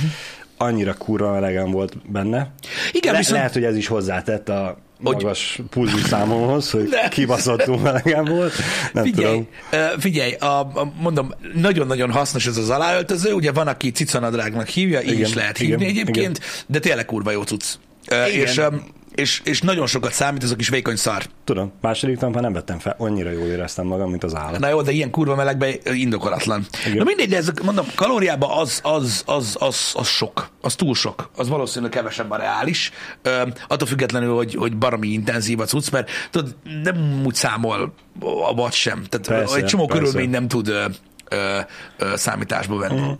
[0.58, 2.52] Annyira kurva melegen volt benne.
[2.92, 7.78] Igen, Le, viszont- Lehet, hogy ez is hozzátett a magas pulzus számomhoz, hogy De- kibaszottul
[7.80, 8.54] melegen volt.
[8.94, 9.48] Nem Figyelj, tudom.
[9.72, 15.02] ö, figyelj, a, a, mondom, nagyon-nagyon hasznos ez az aláöltöző, ugye van, aki cicanadrágnak hívja,
[15.02, 17.66] így Igen, is lehet igen, hívni egyébként, de tényleg kurva jó cucc.
[18.08, 18.48] Ö, Igen.
[18.48, 18.84] És, öm,
[19.16, 21.24] és, és nagyon sokat számít ez a kis vékony szar.
[21.44, 24.60] Tudom, második már nem vettem fel, annyira jól éreztem magam, mint az állat.
[24.60, 26.66] Na jó, de ilyen kurva melegben indokolatlan.
[26.86, 26.98] Igen.
[26.98, 31.30] Na mindegy, de ez, mondom, kalóriában az, az, az, az, az sok, az túl sok.
[31.36, 32.92] Az valószínűleg kevesebb a reális.
[33.22, 38.54] Ö, attól függetlenül, hogy, hogy baromi intenzív a cucc, mert tudod, nem úgy számol a
[38.54, 39.04] vagy sem.
[39.10, 40.04] Tehát Persze, egy csomó persze.
[40.04, 40.86] körülmény nem tud ö,
[41.30, 41.60] ö,
[41.98, 43.00] ö, számításba venni.
[43.00, 43.18] Uh-huh.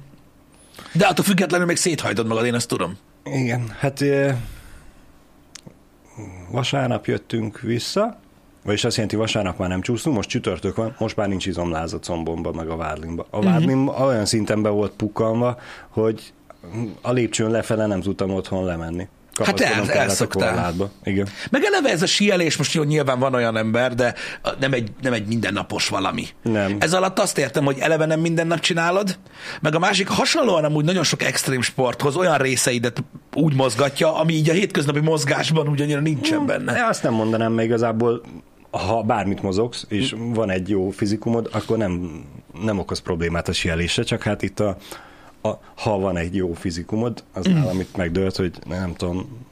[0.92, 2.98] De attól függetlenül még széthajtod magad, én azt tudom.
[3.24, 4.02] Igen, hát
[6.52, 8.20] vasárnap jöttünk vissza,
[8.64, 12.00] vagyis azt jelenti, vasárnap már nem csúsztunk, most csütörtök van, most már nincs izomláz a
[12.00, 13.26] combomba, meg a vádlimba.
[13.30, 14.06] A vádlim uh-huh.
[14.06, 15.58] olyan szinten be volt pukkanva,
[15.90, 16.34] hogy
[17.02, 19.08] a lépcsőn lefele nem tudtam otthon lemenni.
[19.36, 20.76] Kapaszkodnom el- elszoktál.
[21.04, 21.28] Igen.
[21.50, 24.14] Meg eleve ez a síelés, most jó, nyilván van olyan ember, de
[24.60, 26.28] nem egy, nem egy mindennapos valami.
[26.42, 26.76] Nem.
[26.80, 29.18] Ez alatt azt értem, hogy eleve nem minden nap csinálod,
[29.62, 34.50] meg a másik hasonlóan amúgy nagyon sok extrém sporthoz olyan részeidet úgy mozgatja, ami így
[34.50, 36.74] a hétköznapi mozgásban ugyannyira nincsen benne.
[36.74, 38.22] De azt nem mondanám, mert igazából
[38.72, 42.24] ha bármit mozogsz, és van egy jó fizikumod, akkor nem,
[42.64, 44.78] nem okoz problémát a sielésre, csak hát itt a,
[45.46, 47.54] a ha van egy jó fizikumod, az mm.
[47.54, 49.46] nálam itt megdőlt, hogy nem tudom,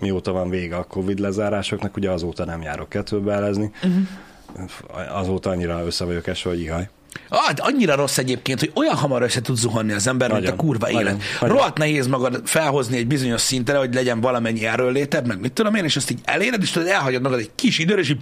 [0.00, 5.18] mióta van vége a Covid lezárásoknak, ugye azóta nem járok kettőbeelezni, uh-huh.
[5.18, 6.88] azóta annyira össze vagyok esve, hogy ihaj.
[7.28, 10.42] Ah, de annyira rossz egyébként, hogy olyan hamar össze tud zuhanni az ember, mint a
[10.42, 11.20] Nagyon, kurva nagyon, élet.
[11.40, 11.56] nagyon.
[11.56, 15.84] Rohadt nehéz magad felhozni egy bizonyos szintre, hogy legyen valamennyi erőléted, meg mit tudom én,
[15.84, 18.20] és azt így eléred, és tudod, elhagyod magad egy kis időre, és így,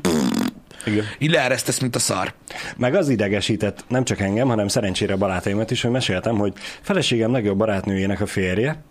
[0.86, 1.04] Igen.
[1.18, 2.34] így leeresztesz, mint a szar.
[2.76, 7.56] Meg az idegesített nem csak engem, hanem szerencsére barátaimat is, hogy meséltem, hogy feleségem legjobb
[7.56, 8.82] barátnőjének a férje,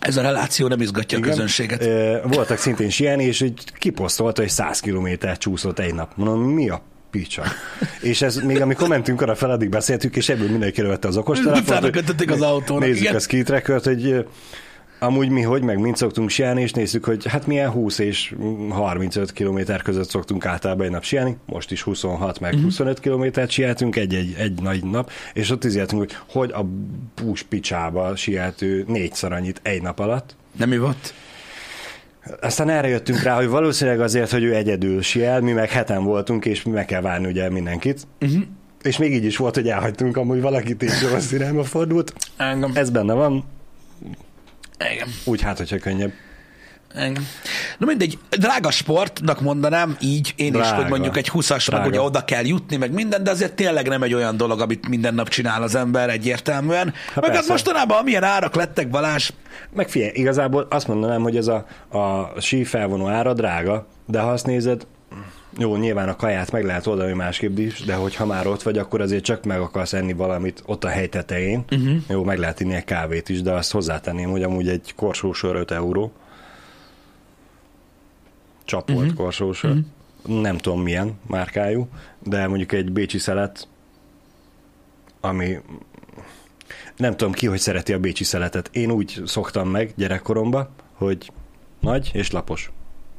[0.00, 1.84] Ez a reláció nem izgatja a közönséget.
[2.22, 6.12] Voltak szintén sielni, és így kiposztolta, hogy 100 kilométer csúszott egy nap.
[6.16, 7.42] Mondom, mi a picsa?
[8.00, 11.68] és ez még amikor mentünk arra fel, addig beszéltük, és ebből mindenki vette az okostelefont.
[11.68, 13.14] Utána kötötték az autónak, Nézzük igen.
[13.14, 14.26] a ski trackert, hogy
[15.02, 18.34] amúgy mi hogy, meg mint szoktunk sielni, és nézzük, hogy hát milyen 20 és
[18.70, 22.62] 35 kilométer között szoktunk általában egy nap sielni, most is 26 meg Mhm.
[22.62, 26.66] 25 kilométert sieltünk egy, egy, nagy nap, és ott izéltünk, hogy hogy a
[27.22, 31.14] bús picsába sielt ő négyszer annyit egy nap alatt, Nem mi volt?
[32.40, 36.44] aztán erre jöttünk rá, hogy valószínűleg azért, hogy ő egyedül siel, mi meg heten voltunk,
[36.44, 38.06] és meg kell várni ugye mindenkit.
[38.20, 38.42] Uh-huh.
[38.82, 42.12] És még így is volt, hogy elhagytunk amúgy valakit, és rossz irányba fordult.
[42.36, 42.70] Engem.
[42.74, 43.44] Ez benne van,
[44.90, 45.08] Engem.
[45.24, 46.12] úgy hát, hogyha könnyebb.
[46.94, 47.26] Engem.
[47.78, 50.76] Na mindegy, drága sportnak mondanám így, én is, Drága.
[50.76, 51.88] hogy mondjuk egy 20-as, meg Drága.
[51.88, 55.14] ugye oda kell jutni, meg minden, de azért tényleg nem egy olyan dolog, amit minden
[55.14, 56.84] nap csinál az ember egyértelműen.
[57.14, 57.52] meg hát persze.
[57.52, 59.30] mostanában amilyen árak lettek, Balázs,
[59.74, 61.66] Meg figyelj, igazából azt mondanám, hogy ez a,
[61.98, 64.86] a sí felvonó ára drága, de ha azt nézed,
[65.58, 69.00] jó, nyilván a kaját meg lehet oldani másképp is, de hogyha már ott vagy, akkor
[69.00, 71.64] azért csak meg akarsz enni valamit ott a hely tetején.
[71.70, 71.96] Uh-huh.
[72.08, 75.70] Jó, meg lehet inni egy kávét is, de azt hozzátenném, hogy amúgy egy korsósor 5
[75.70, 76.12] euró.
[78.64, 79.14] Csapolt uh-huh.
[79.14, 79.70] korsósor.
[79.70, 80.40] Uh-huh.
[80.40, 81.88] Nem tudom milyen márkájú,
[82.22, 83.68] de mondjuk egy bécsi szelet,
[85.20, 85.58] ami
[86.96, 88.70] nem tudom ki, hogy szereti a bécsi szeletet.
[88.72, 91.32] Én úgy szoktam meg gyerekkoromba, hogy
[91.80, 92.70] nagy és lapos.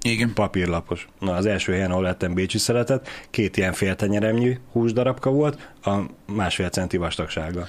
[0.04, 0.34] Igen.
[0.34, 1.08] Papírlapos.
[1.20, 6.70] Na, az első helyen, ahol lettem bécsi szeletet, két ilyen féltenyeremnyű húsdarabka volt, a másfél
[6.70, 7.68] centi vastagsága.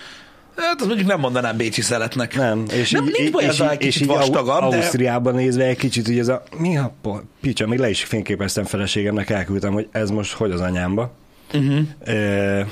[0.56, 2.36] Hát azt mondjuk nem mondanám Bécsi szeletnek.
[2.36, 4.76] Nem, és nem, így, nincs baj, és, egy így, és kicsit így Au- vastagabb, de...
[4.76, 6.94] Ausztriában nézve egy kicsit, hogy ez a mi a
[7.40, 11.12] picsa, még le is fényképeztem feleségemnek, elküldtem, hogy ez most hogy az anyámba.
[11.52, 11.80] Uh-huh.
[12.04, 12.66] E,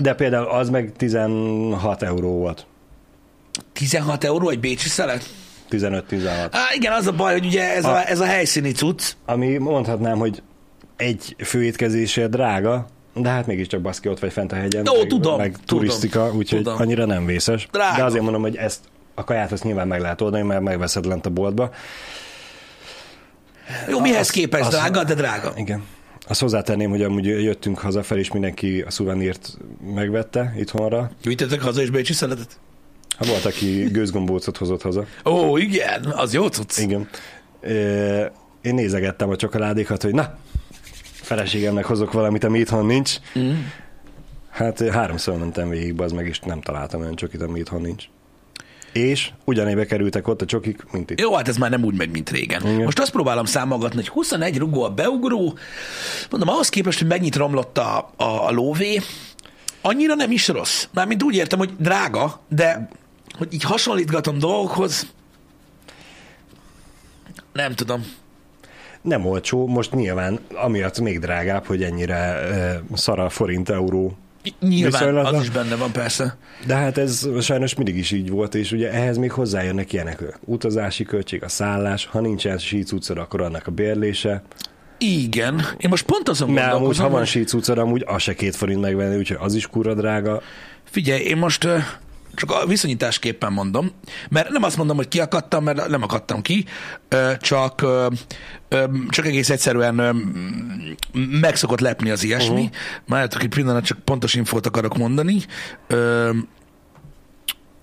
[0.00, 2.66] de például az meg 16 euró volt.
[3.72, 5.28] 16 euró egy Bécsi szelet?
[5.70, 6.48] 15-16.
[6.50, 9.12] Á, igen, az a baj, hogy ugye ez a, A- ez a helyszíni cucc.
[9.26, 10.42] Ami mondhatnám, hogy
[10.96, 14.82] egy főétkezésért drága, De hát mégiscsak baszki ott vagy fent a hegyen.
[14.86, 17.68] Jó, meg, tudom, Meg turisztika, úgyhogy annyira nem vészes.
[17.72, 17.96] Drága.
[17.96, 18.80] De azért mondom, hogy ezt
[19.14, 21.70] a kaját azt nyilván meg lehet oldani, mert megveszed lent a boltba.
[23.88, 25.52] Jó, mihez képest az- drága, de drága.
[25.56, 25.82] Igen.
[26.28, 29.56] Azt hozzátenném, hogy amúgy jöttünk hazafelé, és mindenki a szuvenírt
[29.94, 31.10] megvette itthonra.
[31.22, 32.58] Gyűjtetek haza is bécsi szeletet?
[33.18, 35.06] Hát volt, aki gőzgombócot hozott haza.
[35.24, 36.78] Ó, igen, az jó cucc.
[36.78, 37.08] Igen.
[38.62, 40.38] Én nézegettem a csokoládékat, hogy na,
[41.12, 43.14] feleségemnek hozok valamit, ami itthon nincs.
[43.38, 43.52] Mm.
[44.50, 48.04] Hát háromszor mentem végig, az meg is nem találtam olyan csokit, ami itthon nincs.
[48.92, 51.20] És ugyanébe kerültek ott a csokik, mint itt.
[51.20, 52.66] Jó, hát ez már nem úgy megy, mint régen.
[52.66, 52.82] Igen.
[52.84, 55.58] Most azt próbálom számolgatni, hogy 21 rugó a beugró,
[56.30, 59.00] mondom, ahhoz képest, hogy mennyit romlott a, a, a lóvé,
[59.80, 60.86] annyira nem is rossz.
[60.92, 62.88] Mármint úgy értem, hogy drága, de
[63.36, 65.06] hogy így hasonlítgatom dolgokhoz,
[67.56, 68.04] nem tudom.
[69.00, 72.38] Nem olcsó, most nyilván amiatt még drágább, hogy ennyire
[72.90, 74.16] uh, szar a forint euró.
[74.60, 76.36] Nyilván az is benne van persze.
[76.66, 80.38] De hát ez sajnos mindig is így volt, és ugye ehhez még hozzájönnek ilyenek.
[80.44, 84.42] Utazási költség, a szállás, ha nincsen sícucod, akkor annak a bérlése.
[84.98, 85.54] Igen.
[85.76, 89.16] Én most pont azon Mert amúgy, ha van sícucod, amúgy az se két forint megvenni,
[89.16, 90.42] úgyhogy az is kurva drága.
[90.84, 91.68] Figyelj, én most
[92.36, 93.90] csak a viszonyításképpen mondom,
[94.28, 96.64] mert nem azt mondom, hogy kiakadtam, mert nem akadtam ki,
[97.40, 97.86] csak,
[99.08, 99.94] csak egész egyszerűen
[101.12, 102.54] meg szokott lepni az ilyesmi.
[102.54, 102.76] Uh-huh.
[103.06, 105.36] Már egy pillanat, csak pontos infót akarok mondani.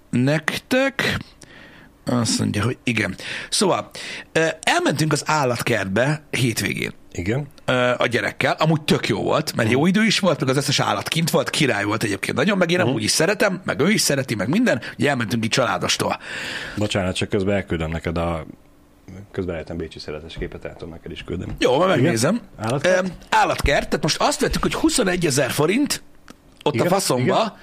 [0.10, 1.18] Nektek
[2.06, 3.16] azt mondja, hogy igen.
[3.50, 3.90] Szóval
[4.62, 7.48] elmentünk az állatkertbe hétvégén Igen.
[7.98, 8.56] A gyerekkel.
[8.60, 11.50] Amúgy tök jó volt, mert jó idő is volt, meg az összes állat kint volt,
[11.50, 14.82] király volt egyébként nagyon, meg én amúgy is szeretem, meg ő is szereti, meg minden.
[14.98, 16.20] Ugye elmentünk így családostól.
[16.78, 18.46] Bocsánat, csak közben elküldöm neked a
[19.32, 21.52] közben eljöttem Bécsi szeretes képet, el neked is küldeni.
[21.60, 22.42] Jó, majd megnézem.
[22.58, 23.08] Állatkert?
[23.08, 26.04] Ö, állatkert, tehát most azt vettük, hogy 21 ezer forint
[26.64, 27.54] ott Igen, a faszomba igen.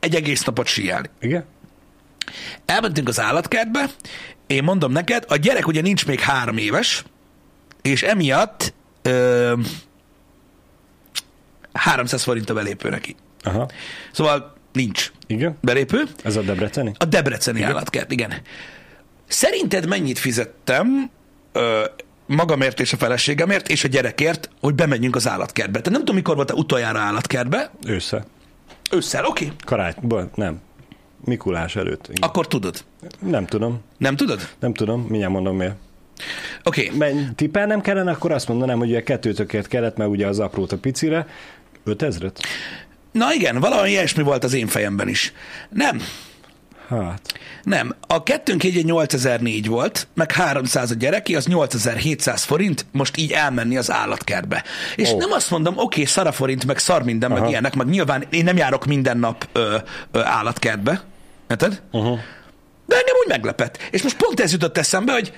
[0.00, 1.08] egy egész napot síelni.
[1.20, 1.44] Igen?
[2.66, 3.90] Elmentünk az állatkertbe,
[4.46, 7.04] én mondom neked, a gyerek ugye nincs még három éves,
[7.82, 8.74] és emiatt
[9.08, 9.52] ö,
[11.72, 13.16] 300 forint a belépő neki.
[13.42, 13.68] Aha.
[14.12, 15.56] Szóval nincs Igen?
[15.60, 16.02] belépő.
[16.24, 16.92] Ez a Debreceni?
[16.98, 17.70] A Debreceni igen.
[17.70, 18.32] állatkert, igen.
[19.26, 21.10] Szerinted mennyit fizettem
[21.52, 21.84] ö,
[22.26, 25.80] magamért és a feleségemért és a gyerekért, hogy bemenjünk az állatkertbe?
[25.80, 27.70] Te nem tudom, mikor volt utoljára állatkertbe.
[27.86, 28.26] Ősszel.
[28.90, 29.52] Ősszel, oké.
[29.66, 29.92] Okay.
[30.02, 30.60] Bo- nem.
[31.24, 32.08] Mikulás előtt.
[32.08, 32.28] Igen.
[32.28, 32.84] Akkor tudod.
[33.18, 33.80] Nem tudom.
[33.98, 34.48] Nem tudod?
[34.58, 35.76] Nem tudom, mindjárt mondom miért.
[36.64, 36.86] Oké.
[36.86, 36.98] Okay.
[36.98, 40.72] Mert tippel nem kellene, akkor azt mondanám, hogy ugye kettőtökért kellett, mert ugye az aprót
[40.72, 41.26] a picire.
[41.86, 42.32] 5000-et?
[43.12, 45.32] Na igen, valami ilyesmi volt az én fejemben is.
[45.70, 46.00] Nem,
[46.88, 47.20] Hát.
[47.62, 47.94] nem.
[48.06, 53.76] A kettőnk egy 8004 volt, meg 300 a gyereki, az 8700 forint, most így elmenni
[53.76, 54.64] az állatkertbe.
[54.96, 55.18] És oh.
[55.18, 57.40] nem azt mondom, oké, okay, szar a forint, meg szar minden, Aha.
[57.40, 59.76] meg ilyenek, meg nyilván én nem járok minden nap ö,
[60.12, 61.02] ö, állatkertbe.
[61.50, 61.82] Érted?
[61.90, 62.18] Uh-huh.
[62.86, 63.78] De engem úgy meglepett.
[63.90, 65.32] És most pont ez jutott eszembe, hogy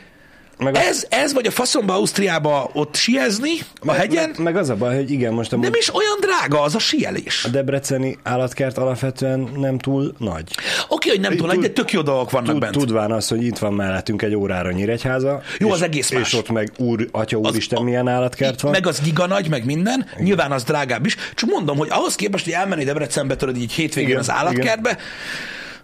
[0.60, 4.68] Meg, a, ez, ez vagy a faszomba Ausztriába ott siezni a hegyen, meg, meg, az
[4.68, 7.44] a baj, hogy igen, most a, nem is olyan drága az a sielés.
[7.44, 10.54] a debreceni állatkert alapvetően nem túl nagy.
[10.88, 12.72] Oké, hogy nem túl nagy, de tök jó dolgok vannak Tud, bent.
[12.74, 15.42] tudván az, hogy itt van mellettünk egy órára Nyíregyháza.
[15.58, 16.32] Jó, és, az egész más.
[16.32, 18.72] És ott meg úr, atya úristen, a- milyen állatkert van.
[18.72, 20.06] Meg az giga nagy, meg minden.
[20.12, 20.24] Igen.
[20.24, 21.16] Nyilván az drágább is.
[21.34, 24.98] Csak mondom, hogy ahhoz képest, hogy elmenni Debrecenbe, tudod, így hétvégén Igen, az állatkertbe,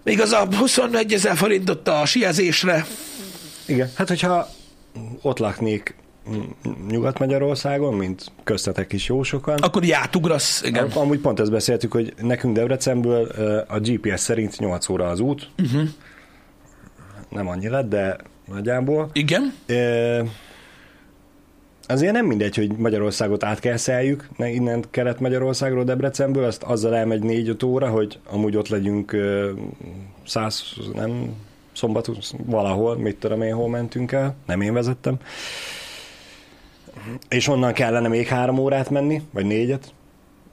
[0.03, 2.87] még az a 21 ezer forintot a siezésre,
[3.67, 4.49] Igen, hát hogyha
[5.23, 5.95] ott laknék
[6.89, 10.63] Nyugat-Magyarországon, mint köztetek is jó sokan, akkor így átugrasz.
[10.63, 10.85] Igen.
[10.85, 13.25] Am- Amúgy pont ezt beszéltük, hogy nekünk Debrecenből
[13.69, 15.49] a GPS szerint 8 óra az út.
[15.59, 15.89] Uh-huh.
[17.31, 18.17] Nem annyira, de
[18.53, 19.11] nagyjából.
[19.13, 19.53] Igen.
[19.67, 20.23] Ö,
[21.89, 27.23] Azért nem mindegy, hogy Magyarországot át kell szeljük, ne innen Kelet-Magyarországról, Debrecenből, azt azzal elmegy
[27.25, 29.51] 4-5 óra, hogy amúgy ott legyünk ö,
[30.27, 30.63] 100,
[30.95, 31.29] nem,
[31.77, 32.11] szombat
[32.45, 35.17] valahol, mit tudom én, hol mentünk el, nem én vezettem.
[37.29, 39.93] És onnan kellene még három órát menni, vagy négyet.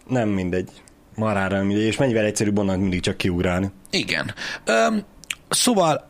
[0.07, 0.69] Nem mindegy.
[1.15, 3.71] Marára nem mindegy, és mennyivel egyszerűbb onnan mindig csak kiugrálni.
[3.89, 4.33] Igen.
[4.65, 5.03] Öm,
[5.49, 6.09] szóval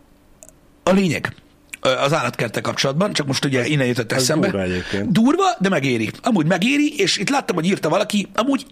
[0.83, 1.35] a lényeg
[1.83, 4.47] az állatkertek kapcsolatban, csak most ugye innen jutott eszembe.
[4.47, 5.11] durva egyébként.
[5.11, 6.11] Durva, de megéri.
[6.21, 8.65] Amúgy megéri, és itt láttam, hogy írta valaki, amúgy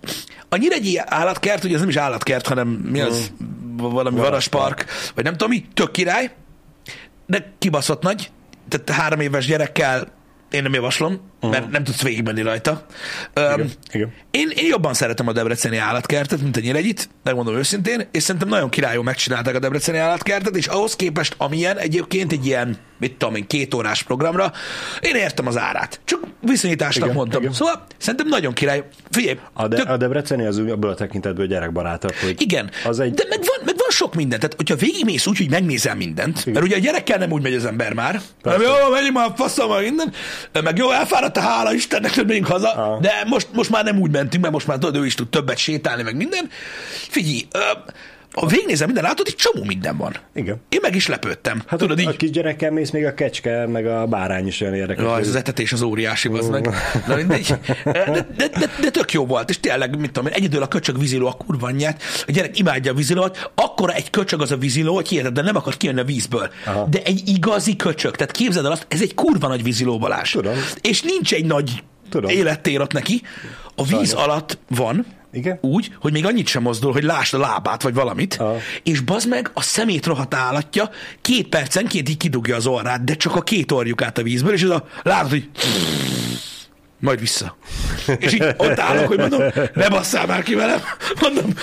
[0.50, 3.32] a nyíregyi állatkert, ugye ez nem is állatkert, hanem mi az,
[3.90, 6.32] valami varaspark, vagy nem tudom mi, tök király,
[7.26, 8.32] de kibaszott nagy,
[8.70, 10.08] tehát három éves gyerekkel
[10.52, 11.52] én nem javaslom, uh-huh.
[11.52, 12.86] mert nem tudsz végigmenni rajta.
[13.36, 14.14] Um, Igen.
[14.32, 18.70] Én, én jobban szeretem a debreceni állatkertet, mint a Nyíregyit, megmondom őszintén, és szerintem nagyon
[18.70, 23.48] királyú megcsinálták a debreceni állatkertet, és ahhoz képest, amilyen egyébként egy ilyen, mit tudom én,
[23.48, 24.52] két órás programra,
[25.02, 26.00] én értem az árát.
[26.04, 27.42] Csak viszonyításnak Igen, mondtam.
[27.42, 27.54] igen.
[27.54, 28.84] Szóval szerintem nagyon király.
[29.10, 33.14] Figyelj, A, de, tök- a Debreceni az abból a tekintetből gyerekbarátabb, hogy igen, az egy...
[33.14, 34.40] de meg van, meg van sok minden.
[34.40, 36.54] Tehát, hogyha végigmész úgy, hogy megnézel mindent, Igen.
[36.54, 39.82] mert ugye a gyerekkel nem úgy megy az ember már, hanem jó, megyünk már, faszom,
[39.82, 40.14] minden,
[40.64, 43.00] meg jó, elfáradt a hála Istennek, hogy megyünk haza, Aha.
[43.00, 45.58] de most, most már nem úgy mentünk, mert most már tudod, ő is tud többet
[45.58, 46.50] sétálni, meg minden.
[47.10, 47.48] Figyelj,
[48.36, 50.16] ö, ha végignézel minden, látod, egy csomó minden van.
[50.34, 50.62] Igen.
[50.70, 51.62] Én meg is lepődtem.
[51.68, 54.74] Hát tudod, a, így, a kisgyerekkel mész, még a kecske, meg a bárány is olyan
[54.74, 55.04] érdekes.
[55.04, 56.70] Ja, ez az etetés az óriási, az meg.
[57.08, 57.56] Na mindegy.
[57.84, 61.00] De, de, de, de, tök jó volt, és tényleg, mit tudom én, egyedül a köcsög
[61.00, 64.96] víziló a kurva anyját, a gyerek imádja a vízilót, akkora egy köcsög az a víziló,
[64.96, 66.50] hogy hiheted, de nem akar kijönni a vízből.
[66.66, 66.88] Aha.
[66.90, 70.32] De egy igazi köcsög, tehát képzeld el azt, ez egy kurva nagy víziló Balázs.
[70.32, 70.54] Tudom.
[70.82, 72.30] És nincs egy nagy Tudom.
[72.30, 73.22] élettér ott neki.
[73.76, 74.14] A víz Sajnos.
[74.14, 75.58] alatt van, Igen?
[75.62, 78.58] úgy, hogy még annyit sem mozdul, hogy lásd a lábát, vagy valamit, Aha.
[78.84, 80.90] és bazd meg, a szemét rohadt állatja
[81.22, 84.62] két percenként így kidugja az orrát, de csak a két orjuk át a vízből, és
[84.64, 85.50] ez a látod, hogy
[87.00, 87.58] majd vissza.
[88.18, 89.42] És így ott állok, hogy mondom,
[89.74, 90.80] ne basszál már ki velem,
[91.22, 91.54] mondom,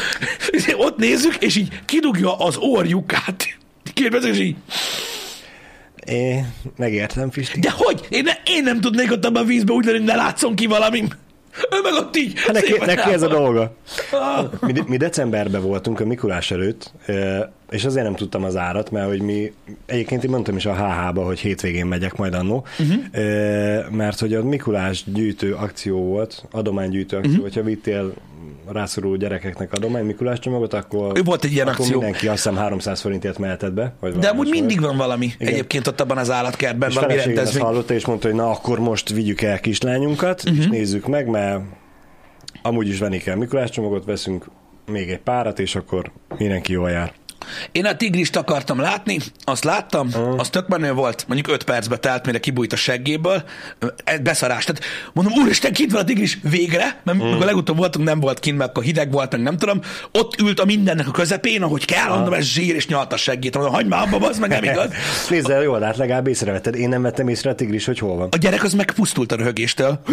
[0.50, 3.57] és ott nézzük, és így kidugja az orjukát.
[4.11, 4.57] Percen, és így,
[6.04, 7.61] Én megértem, Pisti.
[7.61, 8.07] de hogy?
[8.09, 10.66] Én, ne, én nem tudnék ott abban a vízbe úgy lenni, hogy ne látszom ki
[10.66, 11.09] valamim.
[11.70, 12.32] Ő meg ott így.
[12.36, 13.72] Hát neki, neki ez a dolga.
[14.12, 14.44] Ah.
[14.60, 16.92] Mi, mi decemberben voltunk a Mikulás előtt,
[17.70, 19.52] és azért nem tudtam az árat, mert hogy mi,
[19.86, 23.90] egyébként én mondtam is a HH-ba, hogy hétvégén megyek majd annó, uh-huh.
[23.90, 27.46] mert hogy a Mikulás gyűjtő akció volt, adománygyűjtő akció, uh-huh.
[27.46, 28.12] hogyha vittél
[28.72, 31.98] rászoruló gyerekeknek adomány Mikulás csomagot, akkor, Ő volt egy ilyen akkor akció.
[31.98, 33.94] mindenki azt hiszem 300 forintért mehetett be.
[34.00, 35.52] Vagy De amúgy mindig van valami Igen.
[35.52, 37.62] egyébként ott abban az állatkertben, És valami rendezvény.
[37.62, 40.59] hallotta, és mondta, hogy na akkor most vigyük el kislányunkat, uh-huh.
[40.59, 41.62] és nézzük meg, mert
[42.62, 44.46] amúgy is venni kell Mikulás csomagot, veszünk
[44.87, 47.12] még egy párat, és akkor mindenki jól jár.
[47.72, 50.38] Én a tigrist akartam látni, azt láttam, uh.
[50.38, 53.42] az tök menő volt, mondjuk 5 percbe telt, mire kibújt a seggéből,
[54.22, 54.64] beszarás.
[54.64, 54.82] Tehát
[55.12, 57.40] mondom, úristen, kint van a tigris végre, mert uh.
[57.40, 59.80] a legutóbb voltunk, nem volt kint, mert akkor hideg volt, meg nem tudom,
[60.12, 63.54] ott ült a mindennek a közepén, ahogy kell, mondom, ez zsír, és nyalt a seggét.
[63.54, 64.90] Mondom, hagyd már abba, az meg nem igaz.
[65.30, 66.74] Nézd el, jól, hát legalább észrevetted.
[66.74, 68.28] Én nem vettem észre a tigris, hogy hol van.
[68.30, 70.00] A gyerek az megpusztult a röhögéstől.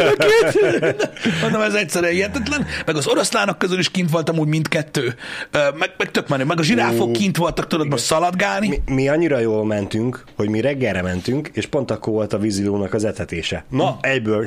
[1.42, 2.66] Mondom, ez egyszerűen hihetetlen.
[2.86, 5.14] Meg az oroszlánok közül is kint voltam úgy mindkettő.
[5.52, 6.44] Meg, meg tök menő.
[6.44, 8.68] Meg a zsiráfok kint voltak, tudod, most szaladgálni.
[8.68, 12.94] Mi, mi annyira jól mentünk, hogy mi reggelre mentünk, és pont akkor volt a vízilónak
[12.94, 13.64] az etetése.
[13.68, 14.44] Na, egyből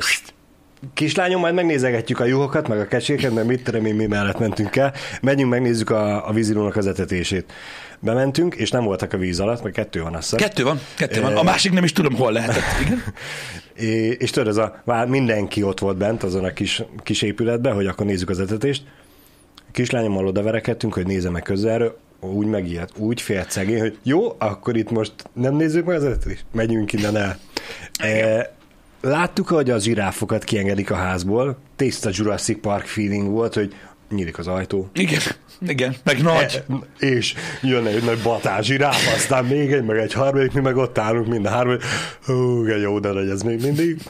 [0.94, 4.92] Kislányom, majd megnézegetjük a juhokat, meg a kecséket, mert mit én mi mellett mentünk el.
[5.20, 7.52] Megyünk, megnézzük a, a vízilónak az etetését.
[8.00, 10.48] Bementünk, és nem voltak a víz alatt, mert kettő van azt hiszem.
[10.48, 11.36] Kettő van, kettő van.
[11.36, 12.80] A másik nem is tudom, hol lehetett.
[12.80, 13.02] Igen.
[14.18, 18.06] És tudod, ez a, mindenki ott volt bent azon a kis, kis épületben, hogy akkor
[18.06, 18.82] nézzük az etetést.
[19.74, 24.90] Kislányommal odaverekedtünk, hogy nézze meg közelről, úgy megijedt, úgy félt szegény, hogy jó, akkor itt
[24.90, 27.38] most nem nézzük meg az etetést, megyünk innen el.
[27.98, 28.54] E,
[29.00, 33.74] láttuk, hogy a zsiráfokat kiengedik a házból, tiszta Jurassic Park feeling volt, hogy
[34.10, 35.20] nyílik az ajtó, Igen,
[35.66, 36.62] igen, meg nagy.
[36.98, 40.76] E, és jön egy nagy batás zsiráf, aztán még egy, meg egy harmadik, mi meg
[40.76, 41.76] ott állunk mind a három,
[42.24, 44.02] hú, de jó, de nagy ez még mindig.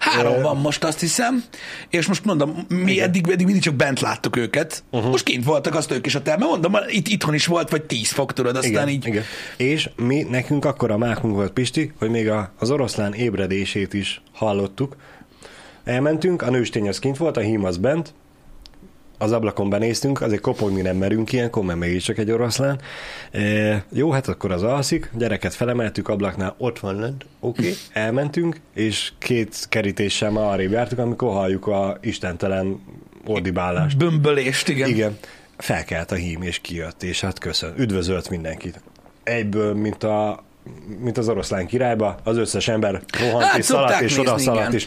[0.00, 1.44] Három van most, azt hiszem,
[1.90, 4.84] és most mondom, mi eddig, eddig mindig csak bent láttuk őket.
[4.90, 5.10] Uh-huh.
[5.10, 6.48] Most kint voltak azt ők is a termen.
[6.48, 9.06] Mondom, itt, itthon is volt, vagy tíz fok, tudod, aztán igen, így.
[9.06, 9.22] Igen.
[9.56, 14.22] És mi, nekünk akkor a mákunk volt, Pisti, hogy még a, az oroszlán ébredését is
[14.32, 14.96] hallottuk.
[15.84, 18.14] Elmentünk, a nőstény az kint volt, a hím az bent,
[19.24, 22.80] az ablakon benéztünk, azért kopogni nem merünk ilyenkor, mert mégiscsak egy oroszlán.
[23.30, 28.60] E, jó, hát akkor az alszik, gyereket felemeltük ablaknál, ott van lent, oké, okay, elmentünk,
[28.74, 32.80] és két kerítéssel már arrébb jártuk, amikor halljuk a istentelen
[33.26, 33.96] ordibálást.
[33.96, 34.88] Bömbölést, igen.
[34.88, 35.18] Igen.
[35.56, 37.74] Felkelt a hím, és kijött, és hát köszön.
[37.76, 38.80] Üdvözölt mindenkit.
[39.22, 40.44] Egyből, mint a
[40.98, 44.86] mint az oroszlán királyba, az összes ember rohant Hát és szaladt, és oda szaladt, és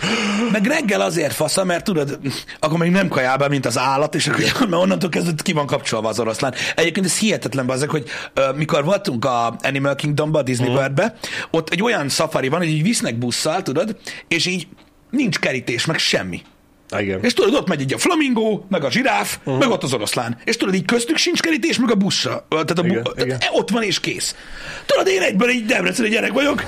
[0.51, 2.19] Meg reggel azért fasza, mert tudod,
[2.59, 5.65] akkor még nem kajál be, mint az állat, és akkor mert onnantól kezdve ki van
[5.65, 6.53] kapcsolva az oroszlán.
[6.75, 10.73] Egyébként ez hihetetlen azok, hogy uh, mikor voltunk a Animal Kingdomba, a Disney mm.
[10.73, 11.15] Worldbe,
[11.51, 14.67] ott egy olyan safari van, hogy így visznek busszal, tudod, és így
[15.09, 16.41] nincs kerítés, meg semmi.
[16.97, 17.23] Igen.
[17.23, 19.59] És tudod, ott megy egy a flamingó, meg a zsiráf, uh-huh.
[19.59, 20.37] meg ott az oroszlán.
[20.43, 22.45] És tudod, így köztük sincs kerítés, meg a buszra.
[22.49, 23.39] Tehát, a bu- Igen, tehát igen.
[23.51, 24.35] ott van és kész.
[24.85, 26.63] Tudod, én egyből így Debreceni gyerek vagyok.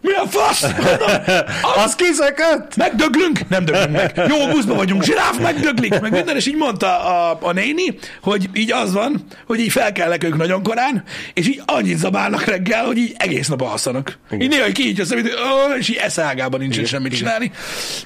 [0.00, 0.62] Mi a fasz?
[0.62, 1.08] Mondom,
[1.84, 2.76] Az kiszökött!
[2.76, 3.48] megdöglünk?
[3.48, 4.22] Nem döglünk meg.
[4.28, 8.72] Jó buszba vagyunk, zsiráf megdöglik, meg minden, és így mondta a, a néni, hogy így
[8.72, 11.02] az van, hogy így felkelnek ők nagyon korán,
[11.34, 14.18] és így annyit zabálnak reggel, hogy így egész nap alszanak.
[14.38, 15.34] Így néha ki így szemét,
[15.78, 17.50] és így eszágában nincsen semmit csinálni.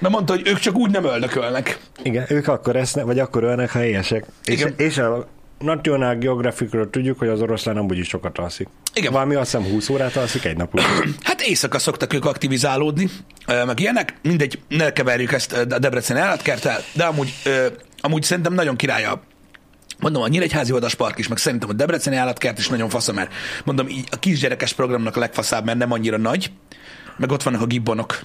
[0.00, 1.78] Mert mondta, hogy ők csak úgy nem öldökölnek.
[2.02, 4.24] Igen, ők akkor esznek, vagy akkor ölnek, ha éhesek.
[4.44, 4.74] És, Igen.
[4.76, 5.28] és a
[5.60, 8.68] National Geographicról tudjuk, hogy az oroszlán amúgy is sokat alszik.
[8.94, 9.12] Igen.
[9.12, 10.80] Valami azt hiszem 20 órát alszik egy nap.
[11.22, 13.08] Hát éjszaka szoktak ők aktivizálódni,
[13.66, 14.14] meg ilyenek.
[14.22, 17.32] Mindegy, ne keverjük ezt a Debreceni állatkerttel, de amúgy,
[18.00, 19.22] amúgy szerintem nagyon királya
[20.00, 23.32] Mondom, a Nyíregyházi Vadaspark is, meg szerintem a Debreceni állatkert is nagyon fasza, mert
[23.64, 26.50] mondom, így a kisgyerekes programnak a legfaszább, mert nem annyira nagy,
[27.16, 28.20] meg ott vannak a gibbonok.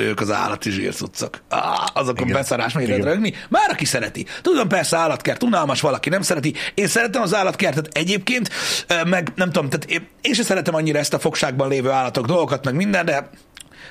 [0.00, 1.40] Ők az állati zsírcuccok.
[1.48, 2.36] Ah, azokon Igen.
[2.36, 3.34] beszarás meg lehet rögni.
[3.48, 4.26] Már aki szereti.
[4.42, 6.54] Tudom, persze állatkert unalmas, valaki nem szereti.
[6.74, 8.50] Én szeretem az állatkertet egyébként,
[9.06, 12.64] meg nem tudom, tehát én, én sem szeretem annyira ezt a fogságban lévő állatok dolgokat,
[12.64, 13.30] meg minden, de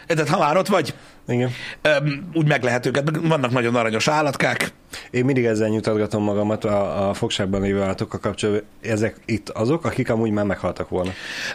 [0.07, 0.93] tehát ha már ott vagy,
[1.27, 1.51] Igen.
[1.81, 3.09] öm, úgy meg lehet őket.
[3.21, 4.73] Vannak nagyon aranyos állatkák.
[5.11, 8.65] Én mindig ezzel nyugtatgatom magamat a, a fogságban lévő állatokkal kapcsolatban.
[8.81, 11.11] Ezek itt azok, akik amúgy már meghaltak volna.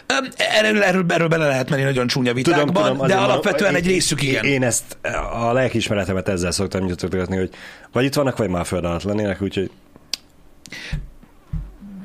[0.07, 3.95] Öm, Erről, erről, erről bele lehet menni nagyon csúnya vitákban, de azért alapvetően mondom, egy
[3.95, 4.45] részük igen.
[4.45, 4.97] Én, ezt
[5.33, 7.49] a lelkiismeretemet ezzel szoktam nyugtatgatni, hogy
[7.91, 9.71] vagy itt vannak, vagy már föld alatt lennének, úgyhogy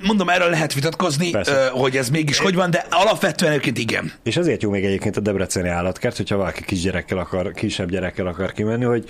[0.02, 1.68] Mondom, erről lehet vitatkozni, Persze.
[1.68, 4.12] hogy ez mégis hogy van, de alapvetően egyébként igen.
[4.22, 8.52] És ezért jó még egyébként a Debreceni állatkert, hogyha valaki kisgyerekkel akar, kisebb gyerekkel akar
[8.52, 9.04] kimenni, hogy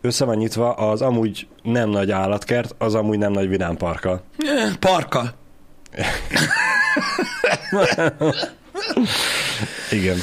[0.00, 4.22] össze van nyitva az amúgy nem nagy állatkert, az amúgy nem nagy vidámparkkal.
[4.78, 5.34] Parka.
[9.90, 10.18] Igen.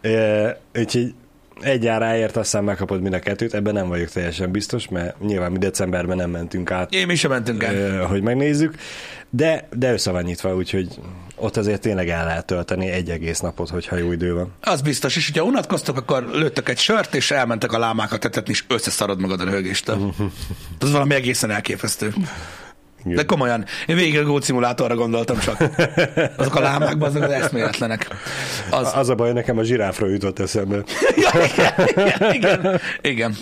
[0.00, 1.14] E, úgyhogy
[1.60, 5.58] egy áráért aztán megkapod mind a kettőt, ebben nem vagyok teljesen biztos, mert nyilván mi
[5.58, 8.74] decemberben nem mentünk át, Én mi sem mentünk e, hogy megnézzük,
[9.30, 10.88] de, de össze van nyitva, úgyhogy
[11.36, 14.52] ott azért tényleg el lehet tölteni egy egész napot, hogyha jó idő van.
[14.60, 18.64] Az biztos, és hogyha unatkoztok, akkor lőttek egy sört, és elmentek a lámákat etetni, és
[18.68, 20.14] összeszarod magad a röhögéstől.
[20.80, 22.14] Ez valami egészen elképesztő.
[23.04, 23.16] Igen.
[23.16, 25.64] De komolyan, én végig a Goat Simulatorra gondoltam csak.
[26.36, 28.08] Azok a lámákban, azok az eszméletlenek.
[28.70, 30.76] Az, Az a baj, nekem a zsiráfra jutott eszembe.
[31.32, 33.36] ja, igen, igen, igen, igen.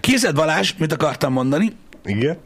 [0.00, 1.72] Képzeld Balázs, mit akartam mondani?
[2.04, 2.38] Igen?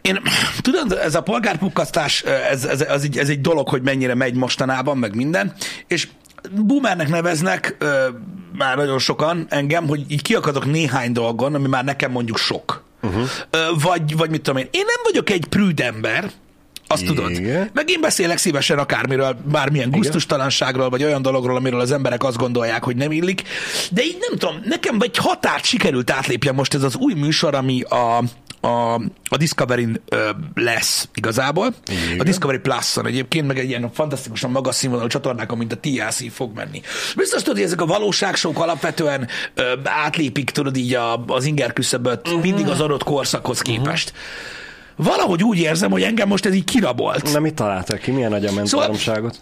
[0.00, 0.20] Én,
[0.60, 4.98] tudod, ez a polgárpukkasztás, ez, ez, ez, egy, ez egy dolog, hogy mennyire megy mostanában,
[4.98, 5.52] meg minden,
[5.86, 6.08] és
[6.50, 8.08] boomernek neveznek ö,
[8.52, 12.85] már nagyon sokan engem, hogy így kiakadok néhány dolgon, ami már nekem mondjuk sok.
[13.06, 13.80] Uh-huh.
[13.82, 14.68] Vagy, vagy mit tudom én.
[14.70, 16.30] Én nem vagyok egy prűd ember,
[16.86, 17.14] azt Igen.
[17.14, 17.30] tudod.
[17.72, 22.84] Meg én beszélek szívesen akármiről, bármilyen gusztustalanságról, vagy olyan dologról, amiről az emberek azt gondolják,
[22.84, 23.42] hogy nem illik.
[23.90, 27.82] De így nem tudom, nekem egy határt sikerült átlépjem most ez az új műsor, ami
[27.82, 28.22] a,
[28.66, 28.94] a,
[29.28, 31.74] a Discovery-n ö, lesz igazából.
[31.86, 32.20] Igen.
[32.20, 36.54] A Discovery Plus-on egyébként, meg egy ilyen fantasztikusan magas színvonalú csatornákon, mint a TLC fog
[36.54, 36.82] menni.
[37.16, 42.28] Biztos tudod, hogy ezek a valóságsók alapvetően ö, átlépik, tudod így a, az inger küszöböt
[42.28, 42.42] uh-huh.
[42.42, 44.12] mindig az adott korszakhoz képest.
[44.96, 47.32] Valahogy úgy érzem, hogy engem most ez így kirabolt.
[47.32, 48.10] Na mit találtak ki?
[48.10, 49.32] Milyen agya ment Szóval- szóval...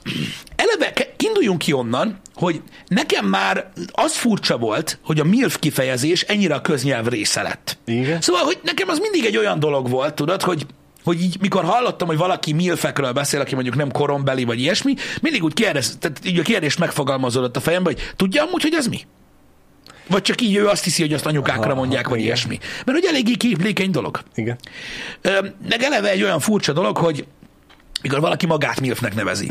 [0.56, 6.54] Eleve induljunk ki onnan, hogy nekem már az furcsa volt, hogy a MILF kifejezés ennyire
[6.54, 7.78] a köznyelv része lett.
[7.86, 8.20] Igen?
[8.20, 10.66] Szóval, hogy nekem az mindig egy olyan dolog volt, tudod, hogy
[11.04, 15.44] hogy így, mikor hallottam, hogy valaki milfekről beszél, aki mondjuk nem korombeli, vagy ilyesmi, mindig
[15.44, 19.00] úgy kérdez, tehát így a kérdés megfogalmazódott a fejembe, hogy tudja amúgy, hogy ez mi?
[20.06, 22.26] Vagy csak így ő azt hiszi, hogy azt anyukákra Aha, mondják, vagy igen.
[22.26, 22.58] ilyesmi.
[22.84, 24.20] Mert hogy eléggé képlékeny dolog.
[24.34, 24.58] Igen.
[25.68, 27.26] Meg eleve egy olyan furcsa dolog, hogy
[28.02, 29.50] mikor valaki magát milfnek nevezi.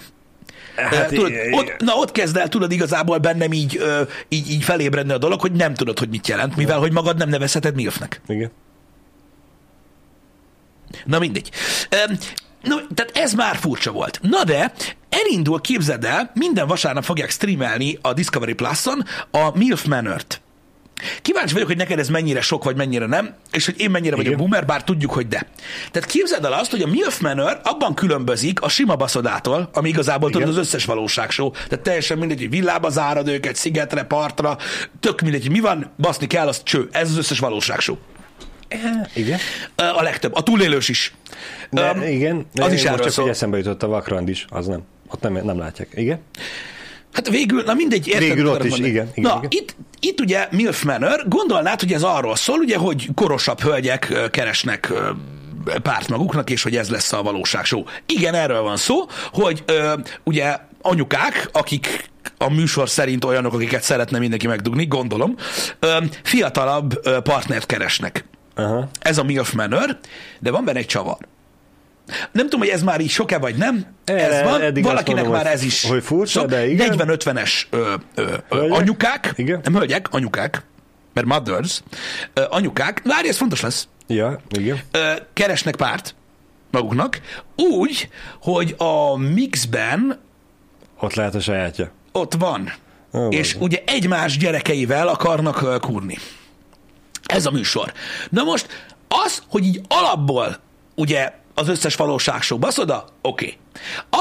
[0.76, 3.82] Hát, tudod, ott, na ott kezd el, tudod igazából bennem így,
[4.30, 7.30] így, így felébredni a dolog, hogy nem tudod, hogy mit jelent, mivel hogy magad nem
[7.30, 8.22] nevezheted milfnek.
[8.28, 8.52] Igen.
[11.06, 11.50] Na mindegy.
[12.62, 14.20] No, tehát ez már furcsa volt.
[14.22, 14.74] Na de,
[15.10, 20.42] elindul, képzeld el, minden vasárnap fogják streamelni a Discovery Plus-on a MILF Manor-t.
[21.22, 24.34] Kíváncsi vagyok, hogy neked ez mennyire sok, vagy mennyire nem, és hogy én mennyire vagyok
[24.34, 24.38] Igen.
[24.38, 25.46] boomer, bár tudjuk, hogy de.
[25.92, 30.30] Tehát képzeld el azt, hogy a MILF Manor abban különbözik a sima baszodától, ami igazából
[30.30, 31.52] tudod az összes valóságsó.
[31.52, 34.58] Tehát teljesen mindegy, hogy villába zárad őket, szigetre, partra,
[35.00, 36.88] tök mindegy, mi van, baszni kell, az cső.
[36.92, 37.98] Ez az összes valóságsó.
[39.14, 39.40] Igen.
[39.76, 40.36] Ö, A legtöbb.
[40.36, 41.14] A túlélős is.
[41.70, 42.46] De, Öm, igen.
[42.56, 43.24] Az is Most erről csak, szól.
[43.24, 44.82] hogy eszembe jutott a vakrand is, az nem.
[45.08, 45.88] Ott nem, nem látják.
[45.96, 46.20] Igen?
[47.14, 48.90] Hát végül, na mindegy, érted, Végül ott is, mondani.
[48.92, 49.50] igen, igen, Na, igen.
[49.64, 54.94] Itt, itt ugye Milf Manor, gondolnád, hogy ez arról szól, ugye, hogy korosabb hölgyek keresnek
[55.82, 57.84] párt maguknak, és hogy ez lesz a valóságshow.
[58.06, 59.94] Igen, erről van szó, hogy ö,
[60.24, 65.36] ugye anyukák, akik a műsor szerint olyanok, akiket szeretne mindenki megdugni, gondolom,
[65.80, 68.26] ö, fiatalabb ö, partnert keresnek.
[68.56, 68.90] Aha.
[69.00, 69.98] Ez a Milf Manor,
[70.40, 71.18] de van benne egy csavar.
[72.32, 73.86] Nem tudom, hogy ez már így sok-e vagy nem.
[74.06, 74.62] Erre ez van.
[74.62, 76.50] eddig Valakinek mondom, már ez is hogy furcsa, sok.
[76.50, 76.94] de igen.
[76.98, 79.60] 40-50-es ö, ö, ö, anyukák, Igen.
[79.64, 80.64] nem hölgyek, anyukák,
[81.14, 81.82] mert mothers,
[82.34, 84.80] ö, anyukák, várj, ez fontos lesz, Ja, igen.
[84.92, 86.16] ö, keresnek párt
[86.72, 87.22] maguknak,
[87.56, 88.10] úgy,
[88.42, 90.20] hogy a mixben
[91.00, 91.92] Ott lehet a sajátja.
[92.12, 92.74] ott van,
[93.14, 93.64] Ó, és bazdmeg.
[93.64, 96.18] ugye egymás gyerekeivel akarnak kurni.
[97.26, 97.92] Ez a műsor.
[98.30, 98.68] Na most
[99.26, 100.58] az, hogy így alapból
[100.96, 103.46] ugye az összes valóságshow baszoda, oké.
[103.46, 103.58] Okay.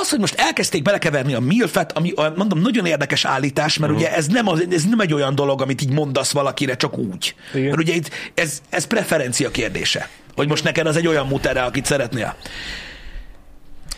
[0.01, 4.07] Az, hogy most elkezdték belekeverni a milfet, ami mondom, nagyon érdekes állítás, mert uh-huh.
[4.07, 7.35] ugye ez nem, az, ez nem egy olyan dolog, amit így mondasz valakire csak úgy.
[7.55, 7.67] Igen.
[7.67, 10.09] Mert ugye itt ez, ez preferencia kérdése.
[10.35, 12.37] Hogy most neked az egy olyan mutere, akit szeretnél.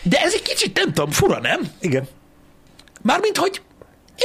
[0.01, 1.61] De ez egy kicsit, nem tudom, fura, nem?
[1.79, 2.07] Igen.
[3.01, 3.61] Mármint, hogy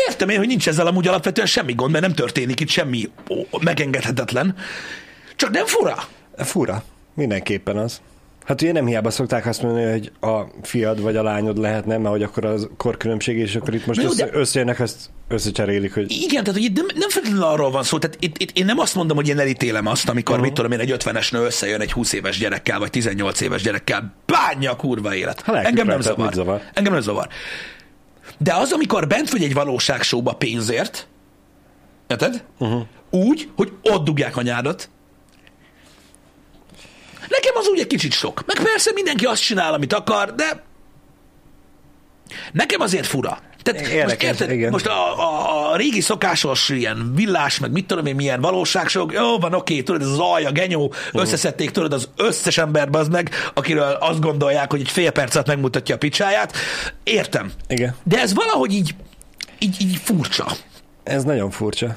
[0.09, 3.59] értem én, hogy nincs ezzel amúgy alapvetően semmi gond, mert nem történik itt semmi ó,
[3.61, 4.57] megengedhetetlen.
[5.37, 6.09] Csak nem fura.
[6.37, 6.85] Fura.
[7.15, 8.01] Mindenképpen az.
[8.45, 12.11] Hát ugye nem hiába szokták azt mondani, hogy a fiad vagy a lányod lehetne, mert
[12.11, 16.59] hogy akkor az korkülönbség, és akkor itt most össze, összejönnek, azt összecserélik, hogy Igen, tehát
[16.61, 19.17] hogy itt nem, nem feltétlenül arról van szó, tehát itt, itt, én nem azt mondom,
[19.17, 20.47] hogy én elítélem azt, amikor, uh-huh.
[20.47, 24.15] mit tudom én, egy 50-es nő összejön egy 20 éves gyerekkel, vagy 18 éves gyerekkel,
[24.27, 25.41] bánja a kurva élet.
[25.41, 26.33] Ha Engem nem zavar.
[26.33, 26.61] zavar?
[26.75, 27.29] Engem nem zavar.
[28.39, 31.09] De az, amikor bent vagy egy valóságsóba pénzért,
[32.07, 32.45] érted?
[32.59, 32.83] Uh-huh.
[33.11, 34.91] Úgy, hogy ott dugják anyádat,
[37.31, 38.43] Nekem az úgy egy kicsit sok.
[38.47, 40.63] Meg persze mindenki azt csinál, amit akar, de
[42.53, 43.39] nekem azért fura.
[43.63, 44.71] Tehát most, Érdekes, érted, igen.
[44.71, 49.39] most a, a, a régi szokásos ilyen villás, meg mit tudom én, milyen valóságsok, jó,
[49.39, 53.93] van, oké, tudod, ez az alja, genyó, összeszedték, tudod, az összes emberbe az meg, akiről
[53.93, 56.57] azt gondolják, hogy egy fél percet megmutatja a picsáját.
[57.05, 57.53] Értem.
[57.69, 57.95] igen.
[58.03, 58.95] De ez valahogy így,
[59.59, 60.47] így, így furcsa.
[61.03, 61.97] Ez nagyon furcsa.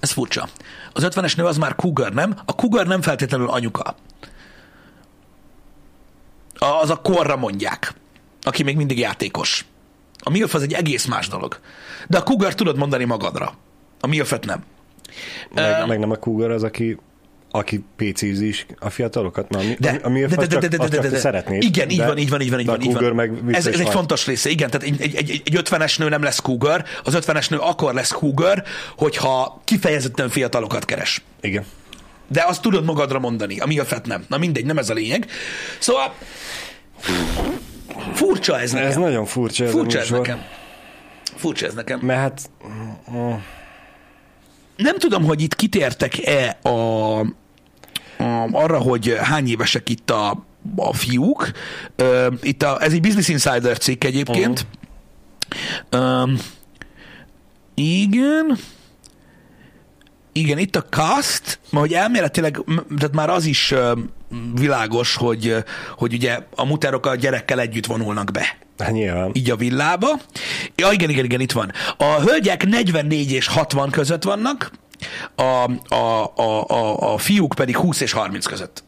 [0.00, 0.48] Ez furcsa.
[0.92, 2.36] Az 50-es nő az már cougar, nem?
[2.44, 3.96] A cougar nem feltétlenül anyuka.
[6.58, 7.94] Az a korra mondják,
[8.42, 9.64] aki még mindig játékos.
[10.18, 11.58] A MILF az egy egész más dolog.
[12.08, 13.54] De a cougar tudod mondani magadra.
[14.00, 14.64] A MILF-et nem.
[15.54, 16.98] Meg, Ö, meg nem a Cougar az, aki
[17.50, 20.98] aki PC-z is a fiatalokat, mert ami, De, ami, de, de, de, de, de, de,
[20.98, 21.62] de, de, szeretnéd.
[21.62, 22.80] Igen, így van, így van, így van, így van.
[22.80, 23.14] így van.
[23.14, 26.22] meg ez, ez egy fontos része, igen, tehát egy, egy, egy, egy 50-es nő nem
[26.22, 28.62] lesz cougar, az 50-es nő akkor lesz cougar,
[28.96, 31.22] hogyha kifejezetten fiatalokat keres.
[31.40, 31.64] Igen.
[32.28, 34.24] De azt tudod magadra mondani, ami a fet nem.
[34.28, 35.26] Na mindegy, nem ez a lényeg.
[35.78, 36.14] Szóval
[38.14, 38.88] furcsa ez nekem.
[38.88, 40.42] Ez nagyon furcsa ez furcsa ez nekem.
[41.36, 42.00] Furcsa ez nekem.
[42.02, 42.50] Mert hát
[44.76, 46.68] Nem tudom, hogy itt kitértek-e a,
[47.18, 47.26] a,
[48.52, 50.44] arra, hogy hány évesek itt a,
[50.76, 51.50] a fiúk.
[52.40, 54.66] Itt a, ez egy Business Insider cikk egyébként.
[55.92, 56.30] Uh-huh.
[57.74, 58.58] igen.
[60.36, 62.64] Igen, itt a cast, ma hogy elméletileg,
[62.98, 63.74] tehát már az is
[64.54, 65.56] világos, hogy,
[65.96, 69.30] hogy ugye a muterok a gyerekkel együtt vonulnak be hát nyilván.
[69.32, 70.08] így a villába.
[70.76, 71.72] Ja, igen, igen, igen, itt van.
[71.96, 74.70] A hölgyek 44 és 60 között vannak,
[75.34, 78.84] a, a, a, a, a fiúk pedig 20 és 30 között.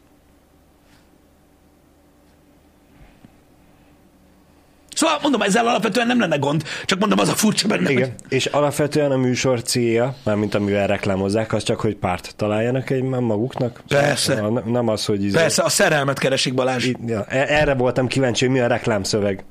[4.97, 8.33] Szóval mondom, ezzel alapvetően nem lenne gond, csak mondom, az a furcsa benne, Igen, hogy
[8.33, 13.83] és alapvetően a műsor célja, mármint amivel reklámozzák, az csak, hogy párt találjanak egy maguknak.
[13.89, 14.35] Persze.
[14.35, 15.25] Szóval ne- Nem az, hogy...
[15.25, 16.85] izé- persze a szerelmet keresik Balázs.
[16.85, 19.45] Í- Ja, e- erre voltam kíváncsi, hogy mi a reklámszöveg.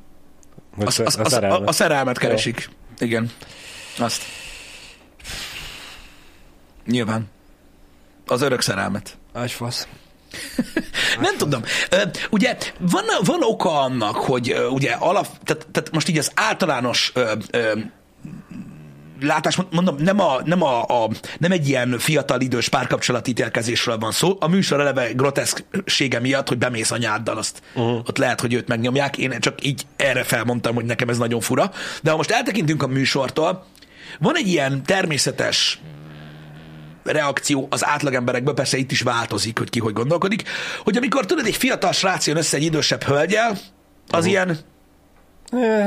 [0.76, 1.68] Hogy A, a, a, a, szerelmet.
[1.70, 2.70] a szerelmet keresik.
[3.00, 3.30] Igen.
[4.00, 4.22] Azt.
[6.86, 7.28] Nyilván.
[8.28, 9.18] Az örök szerelmet.
[9.34, 9.88] Agyfasz.
[11.22, 11.64] Nem tudom.
[12.30, 17.32] Ugye van, van oka annak, hogy ugye alap, tehát, tehát most így az általános ö,
[17.52, 17.74] ö,
[19.22, 24.12] látás, mondom, nem, a, nem, a, a, nem egy ilyen fiatal idős párkapcsolati ítélkezésről van
[24.12, 24.38] szó.
[24.40, 27.98] A műsor eleve groteszksége miatt, hogy bemész anyáddal, azt uh-huh.
[27.98, 29.18] ott lehet, hogy őt megnyomják.
[29.18, 31.72] Én csak így erre felmondtam, hogy nekem ez nagyon fura.
[32.02, 33.66] De ha most eltekintünk a műsortól,
[34.20, 35.80] van egy ilyen természetes
[37.06, 40.44] reakció az átlagemberekből, persze itt is változik, hogy ki hogy gondolkodik,
[40.84, 43.60] hogy amikor tudod, egy fiatal srác jön össze egy idősebb hölgyel, az
[44.10, 44.28] uh-huh.
[44.28, 44.58] ilyen,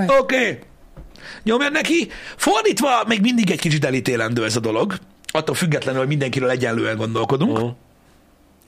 [0.06, 0.58] oké, okay,
[1.42, 2.10] nyomjad neki.
[2.36, 7.56] Fordítva még mindig egy kicsit elítélendő ez a dolog, attól függetlenül, hogy mindenkiről egyenlően gondolkodunk,
[7.56, 7.70] uh-huh.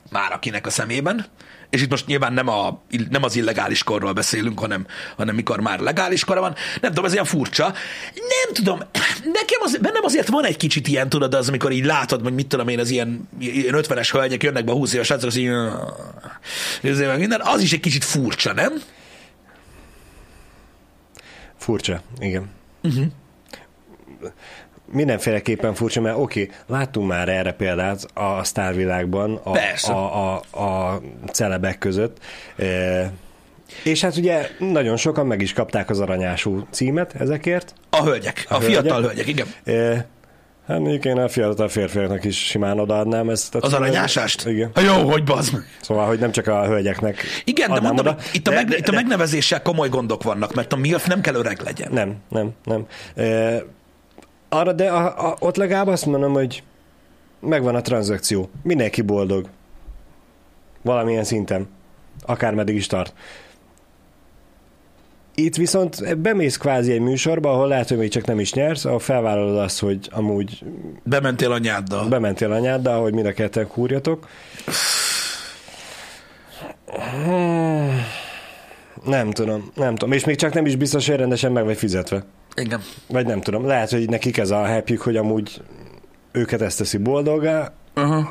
[0.09, 1.25] már akinek a szemében,
[1.71, 4.85] és itt most nyilván nem, a, nem az illegális korról beszélünk, hanem,
[5.17, 6.55] hanem mikor már legális kora van.
[6.81, 7.73] Nem tudom, ez ilyen furcsa.
[8.13, 8.79] Nem tudom,
[9.39, 12.47] nekem az, bennem azért van egy kicsit ilyen, tudod, az, amikor így látod, hogy mit
[12.47, 15.49] tudom én, az ilyen, ilyen 50-es hölgyek jönnek be 20 éves srácok, az így,
[16.81, 18.81] meg minden, az is egy kicsit furcsa, nem?
[21.57, 22.49] Furcsa, igen.
[22.83, 23.05] Uh-huh.
[24.91, 29.91] Mindenféleképpen furcsa, mert oké, okay, láttunk már erre példát a sztárvilágban, a, Persze.
[29.93, 32.17] a, a, a celebek között.
[32.57, 33.11] E,
[33.83, 37.73] És hát ugye nagyon sokan meg is kapták az aranyású címet ezekért.
[37.89, 38.79] A hölgyek, a, a hölgyek.
[38.81, 39.47] fiatal hölgyek, igen.
[39.63, 40.05] E,
[40.67, 43.55] hát mondjuk én a fiatal férfiaknak is simán odaadnám ezt.
[43.55, 44.45] a Az aranyásást?
[44.47, 44.71] Igen.
[44.73, 45.63] Ha jó, hogy bazd meg.
[45.81, 48.17] Szóval, hogy nem csak a hölgyeknek Igen, de mondom, oda.
[48.33, 51.21] itt, a De- meg, de- itt a megnevezéssel komoly gondok vannak, mert a MILF nem
[51.21, 51.91] kell öreg legyen.
[51.91, 52.85] Nem, nem, nem.
[53.15, 53.63] E,
[54.53, 56.63] arra, de a, a, ott legalább azt mondom, hogy
[57.39, 58.49] megvan a tranzakció.
[58.63, 59.47] Mindenki boldog.
[60.81, 61.67] Valamilyen szinten.
[62.25, 63.13] Akármeddig is tart.
[65.35, 68.99] Itt viszont bemész kvázi egy műsorba, ahol lehet, hogy még csak nem is nyersz, ahol
[68.99, 70.63] felvállalod azt, hogy amúgy
[71.03, 72.07] Bementél anyáddal.
[72.07, 74.27] bementél anyáddal, hogy mind a ketten kúrjatok.
[79.05, 80.11] Nem tudom, nem tudom.
[80.11, 82.23] És még csak nem is biztos, hogy rendesen meg vagy fizetve.
[82.55, 82.81] Igen.
[83.07, 83.65] Vagy nem tudom.
[83.65, 85.61] Lehet, hogy nekik ez a happyük, hogy amúgy
[86.31, 87.73] őket ezt teszi boldogá.
[87.95, 88.25] Uh-huh.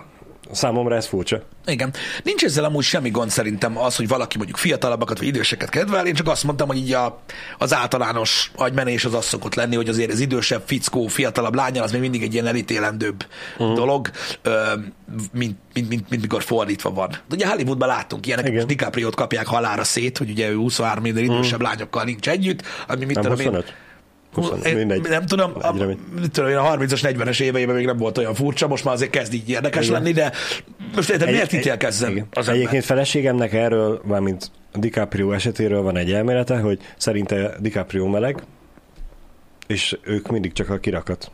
[0.53, 1.43] Számomra ez furcsa.
[1.67, 1.93] Igen.
[2.23, 6.07] Nincs ezzel amúgy semmi gond szerintem az, hogy valaki mondjuk fiatalabbakat vagy időseket kedvel.
[6.07, 7.21] Én csak azt mondtam, hogy így a,
[7.59, 11.93] az általános agymenés az az szokott lenni, hogy azért az idősebb fickó, fiatalabb lányal az
[11.93, 13.27] még mindig egy ilyen elítélendőbb
[13.59, 13.77] uh-huh.
[13.77, 14.11] dolog,
[15.33, 17.09] mint, mint, mint, mint, mikor fordítva van.
[17.11, 18.67] De ugye Hollywoodban láttunk ilyeneket, Igen.
[18.67, 23.15] DiCaprio-t kapják halára szét, hogy ugye ő 23 éven idősebb lányokkal nincs együtt, ami mit
[23.15, 23.65] Nem tudom én, 25?
[23.65, 23.90] 25,
[24.65, 25.09] én mindegy.
[25.09, 25.73] Nem tudom, a,
[26.33, 29.33] tudom én, a 30-as, 40-es éveiben még nem volt olyan furcsa, most már azért kezd
[29.33, 30.03] így érdekes Igen.
[30.03, 30.33] lenni, de
[30.95, 32.27] most érted, miért Egy- ítélkezzen igen.
[32.31, 32.55] az ember?
[32.55, 38.43] Egyébként feleségemnek erről, mármint a DiCaprio esetéről van egy elmélete, hogy szerinte DiCaprio meleg,
[39.67, 41.31] és ők mindig csak a kirakat.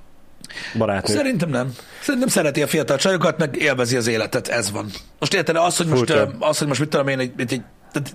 [0.79, 1.17] Barátnők.
[1.17, 1.73] Szerintem nem.
[2.03, 4.91] Szerintem szereti a fiatal csajokat, meg élvezi az életet, ez van.
[5.19, 6.31] Most érted, az, hogy most, Furcsa.
[6.39, 7.63] az, hogy most mit tudom én, egy, egy, egy,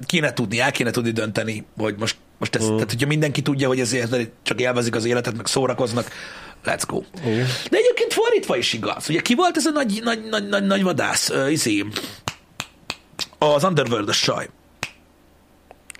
[0.05, 2.73] kéne tudni, el kéne tudni dönteni, hogy most, most ez, mm.
[2.73, 6.07] tehát hogyha mindenki tudja, hogy ezért csak élvezik az életet, meg szórakoznak,
[6.65, 7.01] let's go.
[7.25, 7.47] Igen.
[7.69, 9.09] De egyébként fordítva is igaz.
[9.09, 11.29] Ugye ki volt ez a nagy, nagy, nagy, nagy, nagy vadász?
[11.29, 11.85] Uh, izé,
[13.37, 14.49] az underworld csaj.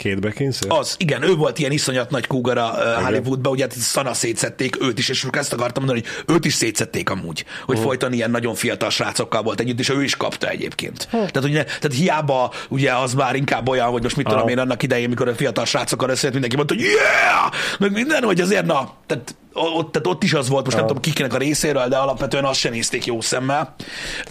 [0.02, 0.80] Két Beckinsale?
[0.80, 4.98] Az, igen, ő volt ilyen iszonyat nagy kúgara uh, Hollywoodban, ugye hát szana szétszették őt
[4.98, 7.84] is, és ezt akartam mondani, hogy őt is szétszették amúgy, hogy uh.
[7.84, 11.08] folyton ilyen nagyon fiatal srácokkal volt együtt, és ő is kapta egyébként.
[11.12, 14.50] Tehát, hogy ne, tehát hiába ugye az már inkább olyan, hogy most mit tudom Aha.
[14.50, 17.52] én annak idején, mikor a fiatal srácokkal összejött, mindenki mondta, hogy yeah!
[17.80, 20.94] Meg minden, hogy azért na, tehát ott, tehát ott is az volt, most nem Aha.
[20.94, 23.76] tudom kikinek a részéről, de alapvetően azt sem nézték jó szemmel.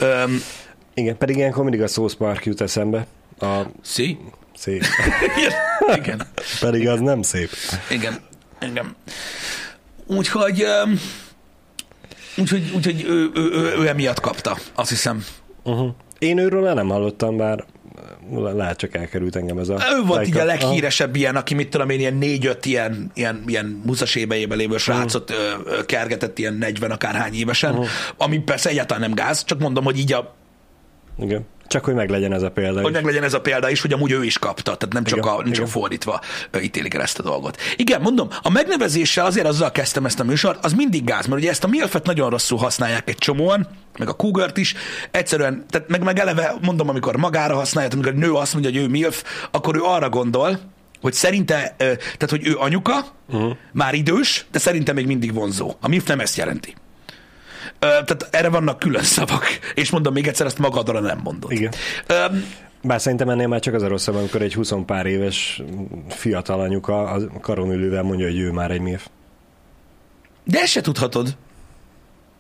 [0.00, 0.42] Um,
[0.94, 3.06] Igen, pedig ilyenkor mindig a South Park jut eszembe.
[3.40, 4.18] A sí?
[4.60, 4.84] Szép.
[5.96, 6.22] igen.
[6.60, 7.50] pedig az nem szép.
[7.90, 8.18] Igen,
[8.60, 8.96] igen.
[10.06, 10.64] Úgyhogy,
[12.36, 15.24] úgyhogy, úgyhogy ő, ő, ő, ő emiatt kapta, azt hiszem.
[15.62, 15.90] Uh-huh.
[16.18, 17.64] Én őről nem hallottam, bár
[18.32, 19.78] lehet csak elkerült engem ez a...
[19.98, 23.82] Ő volt így a leghíresebb ilyen, aki mit tudom én, ilyen négy-öt ilyen, ilyen, ilyen
[23.84, 27.86] muszas éveiben lévő srácot ö, ö, kergetett ilyen 40 akárhány évesen, Uh-huh.
[28.16, 30.34] ami persze egyáltalán nem gáz, csak mondom, hogy így a,
[31.18, 31.46] Igen.
[31.70, 32.80] Csak hogy meglegyen ez a példa.
[32.80, 32.96] hogy is.
[32.96, 35.42] meglegyen ez a példa is, hogy amúgy ő is kapta, tehát nem csak, Igen, a,
[35.42, 36.20] nem csak fordítva
[36.62, 37.56] ítélik el ezt a dolgot.
[37.76, 41.50] Igen, mondom, a megnevezéssel azért azzal kezdtem ezt a műsort, az mindig gáz, mert ugye
[41.50, 43.68] ezt a milfet nagyon rosszul használják egy csomóan,
[43.98, 44.74] meg a Cougart is,
[45.10, 48.80] egyszerűen, tehát meg, meg eleve mondom, amikor magára használja, amikor egy nő azt mondja, hogy
[48.80, 50.58] ő milf, akkor ő arra gondol,
[51.00, 53.56] hogy szerinte, tehát hogy ő anyuka, uh-huh.
[53.72, 55.74] már idős, de szerinte még mindig vonzó.
[55.80, 56.74] A milf nem ezt jelenti.
[57.78, 61.52] Ö, tehát erre vannak külön szavak, és mondom még egyszer, ezt magadra nem mondod.
[61.52, 61.72] Igen.
[62.06, 62.44] Öm,
[62.82, 65.62] Bár szerintem ennél már csak az a rosszabb, amikor egy 20 pár éves
[66.08, 69.06] fiatal anyuka a karonülővel mondja, hogy ő már egy milf.
[70.44, 71.36] De ezt se tudhatod.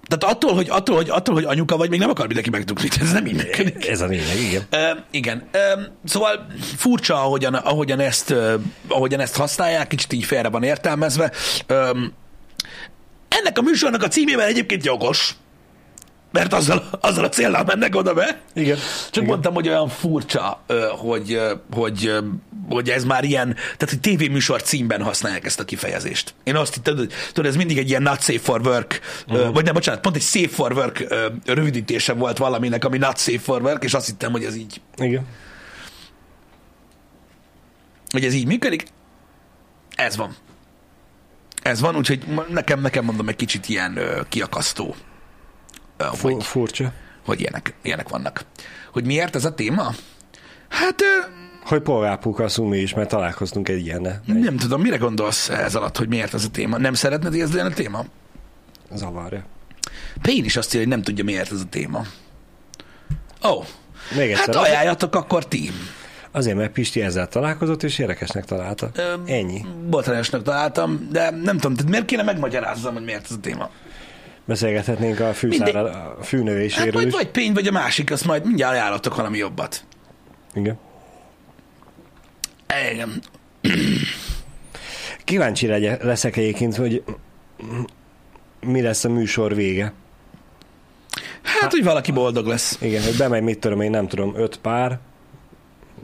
[0.08, 2.88] Tehát attól, hogy, attól, hogy, attól, hogy anyuka vagy, még nem akar mindenki megtudni.
[3.00, 3.88] Ez nem így működik.
[3.88, 4.62] Ez a lényeg, igen.
[4.70, 5.48] Ö, igen.
[5.52, 6.46] Ö, szóval
[6.76, 8.54] furcsa, ahogyan, ahogyan, ezt, ö,
[8.88, 11.32] ahogyan ezt használják, kicsit így félre van értelmezve.
[11.66, 11.90] Ö,
[13.38, 15.34] ennek a műsornak a címében egyébként jogos,
[16.32, 18.40] mert azzal, azzal a céllal mennek oda be.
[18.54, 18.76] Igen.
[19.04, 19.26] Csak igen.
[19.26, 20.64] mondtam, hogy olyan furcsa,
[20.98, 21.40] hogy,
[21.72, 22.12] hogy,
[22.68, 26.34] hogy ez már ilyen, tehát hogy tévéműsor címben használják ezt a kifejezést.
[26.44, 29.54] Én azt hittem, hogy tudod, ez mindig egy ilyen not safe for work, uh-huh.
[29.54, 31.06] Vagy nem, bocsánat, pont egy safe for work
[31.44, 35.26] rövidítése volt valaminek, ami not safe for work, és azt hittem, hogy ez így, Igen.
[38.10, 38.84] hogy ez így működik.
[39.96, 40.36] Ez van.
[41.62, 44.94] Ez van, úgyhogy nekem, nekem mondom egy kicsit ilyen ö, kiakasztó,
[45.96, 46.92] ö, hogy, Fu- furcsa.
[47.24, 48.44] hogy ilyenek, ilyenek vannak.
[48.92, 49.92] Hogy miért ez a téma?
[50.68, 51.26] Hát ö,
[51.64, 54.20] Hogy polgárpukasszunk mi is, mert találkoztunk egy ilyennel.
[54.26, 56.78] Nem tudom, mire gondolsz ez alatt, hogy miért ez a téma?
[56.78, 58.04] Nem szeretnéd, hogy ez legyen a téma?
[58.94, 59.44] Zavarja.
[60.22, 61.98] Pén is azt írja, hogy nem tudja, miért ez a téma.
[63.44, 63.64] Ó, oh,
[64.16, 65.70] Még hát ajánljatok akkor ti.
[66.32, 68.90] Azért, mert Pisti ezzel találkozott, és érdekesnek találta.
[68.94, 69.64] Öm, Ennyi.
[69.88, 73.70] Botrányosnak találtam, de nem tudom, tehát miért kéne megmagyarázzam, hogy miért ez a téma?
[74.44, 75.80] Beszélgethetnénk a fűszára,
[76.18, 77.12] a fűnövéséről Hát is.
[77.12, 79.84] vagy Pény, vagy a másik, azt majd mindjárt ajánlatok valami jobbat.
[80.54, 80.78] Igen.
[82.92, 83.22] Igen.
[85.24, 87.02] Kíváncsi legye, leszek egyébként, hogy
[88.60, 89.92] mi lesz a műsor vége.
[91.42, 92.78] Hát, hogy valaki boldog lesz.
[92.80, 94.98] Igen, hogy bemegy, mit tudom én, nem tudom, öt pár,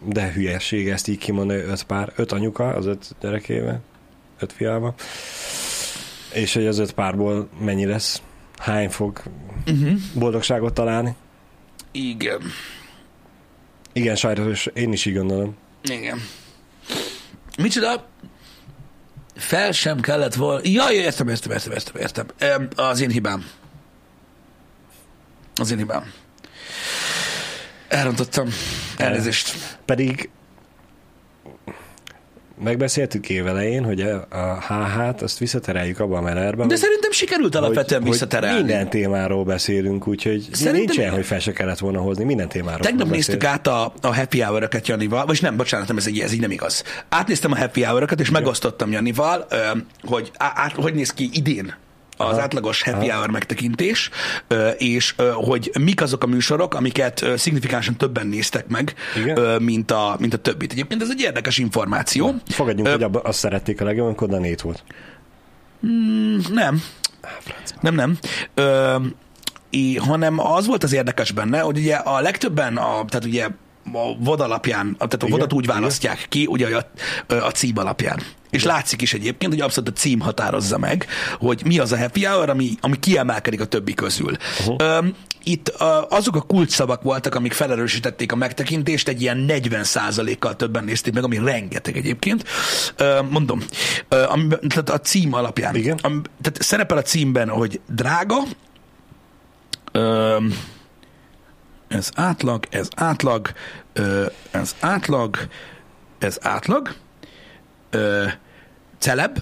[0.05, 3.81] de hülyeség ezt így kimondani, öt pár, öt anyuka az öt gyerekével,
[4.39, 4.95] öt fiával,
[6.33, 8.23] és hogy az öt párból mennyi lesz,
[8.59, 9.23] hány fog
[9.69, 9.99] Uh-huh.
[10.15, 11.15] boldogságot találni.
[11.91, 12.41] Igen.
[13.93, 15.57] Igen, sajnos én is így gondolom.
[15.83, 16.19] Igen.
[17.59, 18.07] Micsoda?
[19.37, 20.61] Fel sem kellett volna...
[20.65, 22.27] Jaj, értem, értem, értem, értem, értem.
[22.39, 23.45] Em, Az én hibám.
[25.55, 26.13] Az én hibám.
[27.97, 28.49] Elrontottam.
[28.97, 29.55] Elnézést.
[29.85, 30.29] Pedig
[32.63, 36.67] megbeszéltük évelején, hogy a HH-t azt visszatereljük abba a menerbe.
[36.67, 38.59] De szerintem sikerült alapvetően hogy visszaterelni.
[38.59, 40.85] Minden témáról beszélünk, úgyhogy Szerintem- Szerintem...
[40.85, 42.81] nincs ilyen, hogy fel se kellett volna hozni, minden témáról.
[42.81, 46.33] Tegnap néztük át a, a happy hour-öket Janival, vagy nem, bocsánat, nem, ez, így, ez
[46.33, 46.83] így nem igaz.
[47.09, 49.47] Átnéztem a happy hour és megosztottam Janival,
[50.05, 51.75] hogy á, hogy néz ki idén
[52.17, 54.11] az átlagos happy hour megtekintés,
[54.79, 59.63] és hogy mik azok a műsorok, amiket szignifikánsan többen néztek meg, Igen.
[59.63, 60.73] mint, a, mint a többit.
[60.73, 62.35] Egyébként ez egy érdekes információ.
[62.49, 64.85] Fogadjunk, Ö, hogy abba azt szerették a legjobban, amikor Danét volt.
[66.53, 66.83] Nem.
[67.81, 68.19] Nem, nem.
[68.55, 68.97] Ö,
[69.99, 73.49] hanem az volt az érdekes benne, hogy ugye a legtöbben, a, tehát ugye
[73.93, 75.77] a VOD alapján, a- tehát a Igen, vodat úgy igen.
[75.77, 78.23] választják ki, ugye a, a cím alapján.
[78.51, 81.07] És látszik is egyébként, hogy abszolút a cím határozza meg,
[81.39, 84.37] hogy mi az a happy hour, ami, ami kiemelkedik a többi közül.
[84.67, 85.07] Uh-huh.
[85.43, 91.15] Itt ö, azok a kulcsszavak voltak, amik felerősítették a megtekintést, egy ilyen 40%-kal többen nézték
[91.15, 92.45] meg, ami rengeteg egyébként.
[92.97, 93.61] Ö, Mondom,
[94.29, 95.75] amiben, tehát a cím alapján.
[95.75, 95.99] Igen.
[96.03, 98.37] Am, tehát szerepel a címben, hogy drága,
[99.93, 100.37] ö,
[101.89, 103.53] ez átlag, ez átlag,
[104.51, 105.37] ez átlag,
[106.19, 106.95] ez átlag,
[108.99, 109.39] celeb,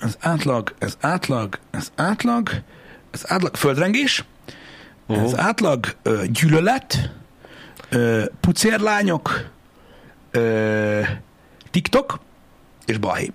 [0.00, 2.50] ez átlag, ez átlag, ez átlag,
[3.10, 4.24] ez átlag, földrengés,
[5.06, 5.24] uh-huh.
[5.24, 5.86] ez átlag,
[6.26, 7.10] gyűlölet,
[8.40, 9.50] pucérlányok,
[11.70, 12.18] TikTok
[12.84, 13.32] és balhé.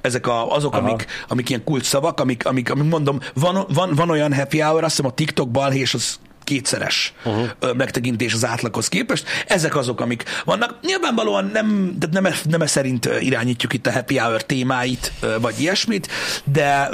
[0.00, 0.88] Ezek a, azok, Aha.
[0.88, 4.84] amik, amik ilyen kult szavak, amik, amik, amik mondom, van, van, van olyan happy hour,
[4.84, 6.18] azt hiszem a TikTok balhé, és az
[6.52, 7.76] kétszeres uh-huh.
[7.76, 9.28] megtekintés az átlaghoz képest.
[9.46, 10.78] Ezek azok, amik vannak.
[10.82, 15.60] Nyilvánvalóan nem, de nem, e- nem e szerint irányítjuk itt a happy hour témáit, vagy
[15.60, 16.08] ilyesmit,
[16.44, 16.88] de,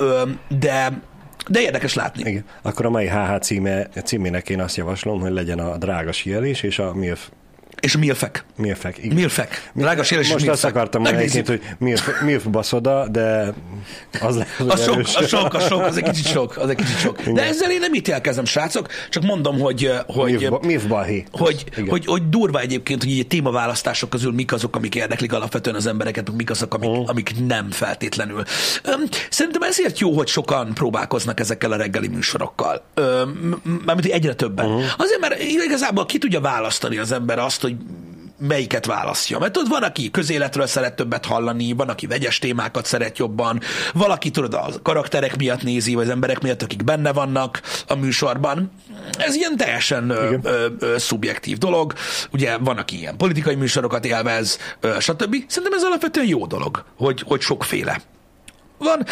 [0.48, 1.02] de,
[1.48, 2.30] de érdekes látni.
[2.30, 2.44] Igen.
[2.62, 6.78] Akkor a mai HH címe, címének én azt javaslom, hogy legyen a drága síelés és
[6.78, 7.28] a milf,
[7.80, 8.44] És milfek.
[8.56, 8.98] milfek.
[8.98, 9.14] Igen.
[9.16, 9.70] Milfek.
[9.74, 10.70] Drága és Most azt milfek.
[10.70, 13.54] akartam mondani egyébként, hogy milf, milf baszoda, de
[14.20, 15.14] az lehet, hogy A sok, erős.
[15.16, 17.22] a sok, a sok, az egy kicsit sok, az egy kicsit sok.
[17.22, 21.24] De ezzel én nem ítélkezem, srácok, csak mondom, hogy, hogy, Milf, milf balhé.
[21.32, 21.88] hogy, Igen.
[21.88, 25.86] hogy, hogy durva egyébként, hogy így a témaválasztások közül mik azok, amik érdeklik alapvetően az
[25.86, 27.08] embereket, mik azok, amik, Mhm.
[27.08, 28.42] amik nem feltétlenül.
[29.30, 32.82] Szerintem ezért jó, hogy sokan próbálkoznak ezekkel a reggeli műsorokkal.
[33.84, 34.68] Mármint, egyre többen.
[34.68, 34.82] Mhm.
[34.96, 37.76] Azért, mert igazából ki tudja választani az ember azt, hogy
[38.38, 39.38] melyiket választja.
[39.38, 43.60] Mert tudod, van, aki közéletről szeret többet hallani, van, aki vegyes témákat szeret jobban,
[43.92, 48.70] valaki tudod, a karakterek miatt nézi, vagy az emberek miatt, akik benne vannak a műsorban.
[49.18, 51.92] Ez ilyen teljesen ö, ö, ö, szubjektív dolog.
[52.32, 55.36] Ugye van, aki ilyen politikai műsorokat élvez, ö, stb.
[55.46, 58.00] Szerintem ez alapvetően jó dolog, hogy, hogy sokféle
[58.78, 59.04] van.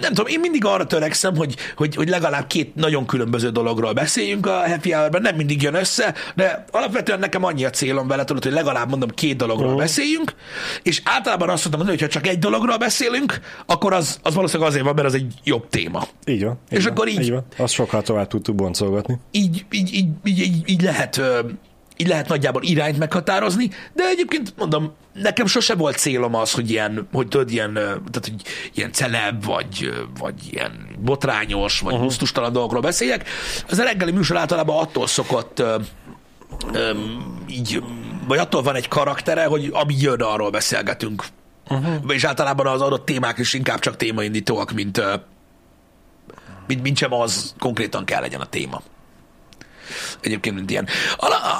[0.00, 4.46] Nem tudom, én mindig arra törekszem, hogy, hogy, hogy legalább két nagyon különböző dologról beszéljünk
[4.46, 8.42] a happy hour nem mindig jön össze, de alapvetően nekem annyi a célom vele, tudod,
[8.42, 10.34] hogy legalább mondom két dologról beszéljünk,
[10.82, 14.68] és általában azt szoktam mondani, hogy ha csak egy dologról beszélünk, akkor az, az valószínűleg
[14.68, 16.06] azért van, mert az egy jobb téma.
[16.24, 16.58] Így van.
[16.70, 17.44] És van, akkor így- így van.
[17.56, 19.18] Azt sokkal tovább tudtuk boncolgatni.
[19.30, 21.20] így, így, így, így, így, így lehet
[22.00, 27.08] így lehet nagyjából irányt meghatározni, de egyébként mondom, nekem sose volt célom az, hogy ilyen,
[27.12, 28.42] hogy tudod, ilyen, tehát, hogy
[28.74, 32.06] ilyen celeb, vagy, vagy ilyen botrányos, vagy uh-huh.
[32.06, 33.28] gusztustalan dolgokról beszéljek.
[33.68, 35.76] Ez a reggeli műsor általában attól szokott ö,
[36.72, 36.90] ö,
[37.48, 37.82] így,
[38.26, 41.24] vagy attól van egy karaktere, hogy ami jön, arról beszélgetünk.
[41.68, 41.94] Uh-huh.
[42.08, 45.02] És általában az adott témák is inkább csak témaindítóak, mint,
[46.66, 48.82] mint, mint sem az konkrétan kell legyen a téma.
[50.20, 50.88] Egyébként, mint ilyen.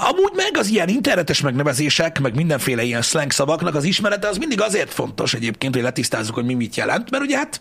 [0.09, 4.61] Amúgy meg az ilyen internetes megnevezések, meg mindenféle ilyen slang szavaknak az ismerete, az mindig
[4.61, 7.61] azért fontos egyébként, hogy letisztázzuk, hogy mi mit jelent, mert ugye hát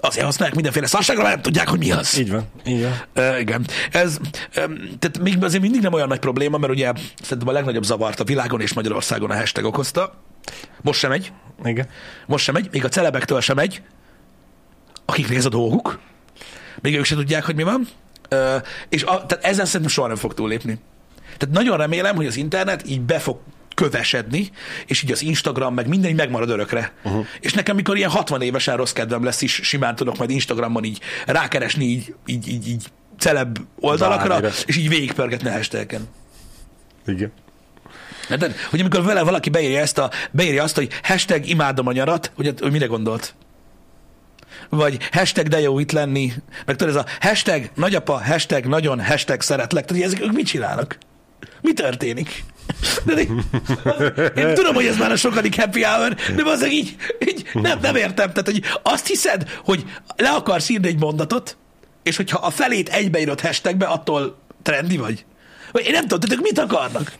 [0.00, 2.18] azért használják mindenféle szarságra, mert nem tudják, hogy mi az.
[2.18, 2.44] Így van.
[2.66, 2.92] Így van.
[3.16, 3.66] Uh, igen.
[3.90, 4.16] Ez,
[4.56, 8.20] um, tehát még azért mindig nem olyan nagy probléma, mert ugye szerintem a legnagyobb zavart
[8.20, 10.22] a világon és Magyarországon a hashtag okozta.
[10.80, 11.32] Most sem megy.
[11.64, 11.88] Igen.
[12.26, 12.68] Most sem megy.
[12.72, 13.82] Még a celebektől sem megy.
[15.04, 15.98] Akiknek ez a dolguk.
[16.80, 17.88] Még ők sem tudják, hogy mi van.
[18.88, 20.78] És a, tehát ezen szerintem soha nem fog túllépni.
[21.38, 23.38] Tehát nagyon remélem, hogy az internet így be fog
[23.74, 24.50] kövesedni,
[24.86, 26.92] és így az Instagram, meg minden így megmarad örökre.
[27.02, 27.26] Uh-huh.
[27.40, 31.00] És nekem, mikor ilyen 60 évesen rossz kedvem lesz, is simán tudok majd Instagramon így
[31.26, 32.84] rákeresni így, így, így, így
[33.18, 34.52] celeb oldalakra, Bármire.
[34.66, 36.08] és így végigpörgetni a hashtagken.
[37.06, 37.32] Igen.
[38.30, 38.54] Érted?
[38.70, 42.54] Hogy amikor vele valaki beírja, ezt a, beírja azt, hogy hashtag imádom a nyarat, hogy,
[42.60, 43.34] hogy mire gondolt?
[44.68, 46.32] Vagy hashtag de jó itt lenni,
[46.66, 49.84] meg tudod, ez a hashtag nagyapa, hashtag nagyon, hashtag szeretlek.
[49.84, 50.98] Tehát ezek ők mit csinálnak?
[51.60, 52.44] Mi történik?
[53.04, 53.44] De én,
[54.36, 56.96] én tudom, hogy ez már a sokadik happy hour, de az így,
[57.28, 58.32] így nem, nem értem.
[58.32, 59.84] Tehát, hogy azt hiszed, hogy
[60.16, 61.56] le akarsz írni egy mondatot,
[62.02, 65.24] és hogyha a felét egybeírod hashtagbe, attól trendi vagy?
[65.72, 67.12] Vagy én nem tudom, tehát ők mit akarnak?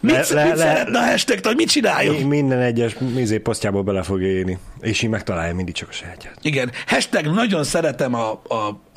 [0.00, 2.14] Mit, Le- mit le- szeretne a hashtag hogy mit csináljon?
[2.14, 6.38] Mi- Minden egyes izé posztjából bele fogja írni, és így megtalálja mindig csak a sajátját.
[6.42, 8.54] Igen, hashtag nagyon szeretem a, a,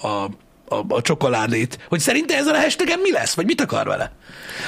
[0.07, 0.29] a,
[0.69, 4.11] a, a csokoládét, hogy szerinte ezen a hashtagen mi lesz, vagy mit akar vele.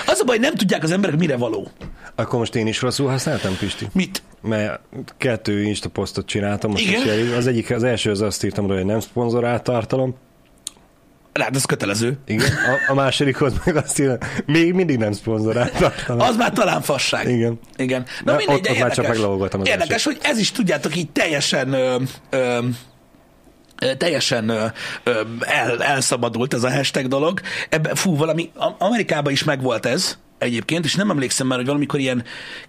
[0.08, 1.68] Az a baj, nem tudják az emberek, mire való.
[2.16, 3.88] Akkor most én is rosszul használtam, Pisti?
[3.94, 4.22] Mit?
[4.42, 4.80] Mert
[5.18, 7.26] kettő Insta posztot csináltam, most Igen?
[7.26, 7.32] is.
[7.32, 10.16] Az egyik, az első az azt írtam, hogy nem szponzorált tartalom.
[11.34, 12.18] Hát ez kötelező.
[12.26, 12.46] Igen.
[12.88, 16.22] A, a másodikhoz meg azt írtam, még mindig nem szponzorált tartalom.
[16.28, 17.28] Az már talán fasság.
[17.30, 17.60] Igen.
[17.76, 18.06] Igen.
[18.24, 20.96] Na Na, mindegy, ott- ott már csak érdekes, meglógoltam az érdekes hogy ez is tudjátok
[20.96, 21.96] így teljesen ö,
[22.30, 22.60] ö,
[23.98, 24.66] teljesen ö,
[25.04, 27.40] ö, el, elszabadult ez a hashtag dolog.
[27.70, 32.24] Ebbe, fú, valami, Amerikában is megvolt ez egyébként, és nem emlékszem már, hogy valamikor ilyen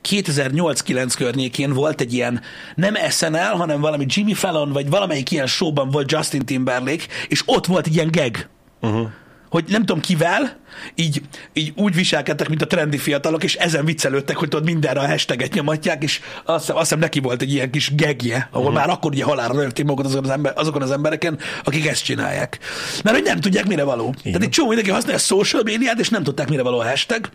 [0.09, 2.41] 2008-9 környékén volt egy ilyen,
[2.75, 7.67] nem SNL, hanem valami Jimmy Fallon, vagy valamelyik ilyen showban volt Justin Timberlake, és ott
[7.67, 8.49] volt egy ilyen gag,
[8.81, 9.09] uh-huh.
[9.51, 10.59] hogy nem tudom kivel,
[10.95, 15.07] így, így úgy viselkedtek, mint a trendi fiatalok, és ezen viccelődtek, hogy tudod, mindenre a
[15.07, 18.81] hashtaget nyomatják, és azt hiszem, azt hiszem neki volt egy ilyen kis gegje, ahol uh-huh.
[18.81, 22.59] már akkor ugye halálra rögtük magukat azokon az, ember, azokon az embereken, akik ezt csinálják.
[23.05, 24.09] Mert hogy nem tudják, mire való.
[24.09, 24.23] Igen.
[24.23, 27.31] Tehát egy csomó mindenki használja a social médiát, és nem tudták, mire való a hashtag,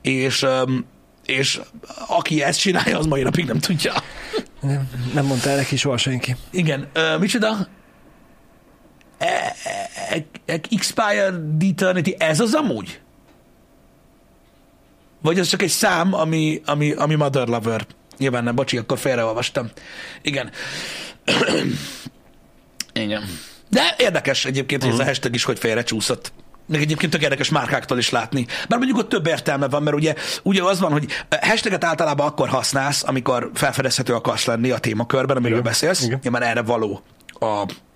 [0.00, 0.46] és,
[1.26, 1.60] és
[2.08, 3.92] aki ezt csinálja, az mai napig nem tudja.
[4.60, 6.36] Nem, nem mondta el neki soha senki.
[6.50, 7.68] Igen, ö, micsoda?
[9.18, 9.54] E-
[10.10, 13.00] e- e- Expired Eternity, ez az amúgy?
[15.22, 17.86] Vagy az csak egy szám, ami, ami, ami Mother Lover?
[18.18, 19.70] Nyilván nem, bocsi, akkor félreolvastam.
[20.22, 20.50] Igen.
[22.92, 23.22] Igen.
[23.68, 26.32] De érdekes egyébként, hogy ez a hashtag is, hogy félrecsúszott.
[26.70, 28.46] Meg egyébként tök érdekes márkáktól is látni.
[28.68, 31.06] Bár mondjuk ott több értelme van, mert ugye, ugye az van, hogy
[31.40, 35.70] hashtaget általában akkor használsz, amikor felfedezhető akarsz lenni a témakörben, amiről Igen.
[35.70, 36.02] beszélsz.
[36.04, 36.18] Igen.
[36.22, 37.02] Nyilván erre való
[37.32, 37.44] a,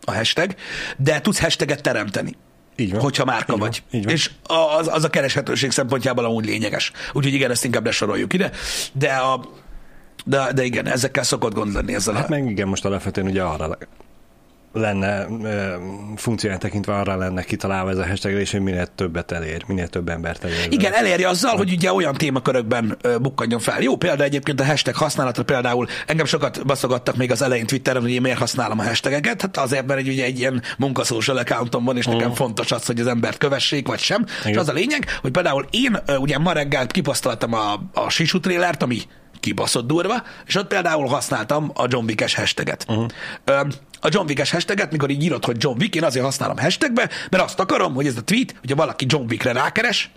[0.04, 0.54] a hashtag,
[0.96, 2.36] de tudsz hashtaget teremteni.
[2.76, 3.00] Így van.
[3.00, 3.82] Hogyha márka Így van, vagy.
[3.90, 4.12] így van.
[4.12, 4.30] És
[4.78, 6.92] az, az a kereshetőség szempontjából amúgy lényeges.
[7.12, 8.50] Úgyhogy igen, ezt inkább lesoroljuk ide.
[8.92, 9.44] De, a,
[10.24, 12.14] de, de igen, ezekkel szokott gond lenni ezzel.
[12.14, 12.28] Hát a...
[12.28, 13.78] meg igen, most alapvetően ugye arra
[14.74, 15.74] lenne, ö,
[16.16, 20.08] funkcióját tekintve arra lenne kitalálva ez a hashtag, és hogy minél többet elér, minél több
[20.08, 20.66] embert elér.
[20.70, 23.82] Igen, eléri azzal, hogy ugye olyan témakörökben ö, bukkanjon fel.
[23.82, 25.86] Jó példa egyébként a hashtag használata például.
[26.06, 29.40] Engem sokat baszogattak még az elején Twitteren, hogy én miért használom a hashtageket.
[29.40, 33.00] Hát azért, mert egy, ugye egy ilyen munkaszocial accountom van, és nekem fontos az, hogy
[33.00, 34.24] az embert kövessék, vagy sem.
[34.26, 34.58] És Igen.
[34.58, 38.82] az a lényeg, hogy például én ö, ugye ma reggel kiposztoltam a, a Sisu trailert,
[38.82, 39.00] ami
[39.40, 42.86] kibaszott durva, és ott például használtam a John Wick-es hashtaget.
[42.88, 43.06] Uh-huh.
[44.04, 47.42] A John Wick-es hashtaget, mikor így írod, hogy John Wick, én azért használom hashtagbe, mert
[47.42, 50.10] azt akarom, hogy ez a tweet, hogyha valaki John Wickre rákeres,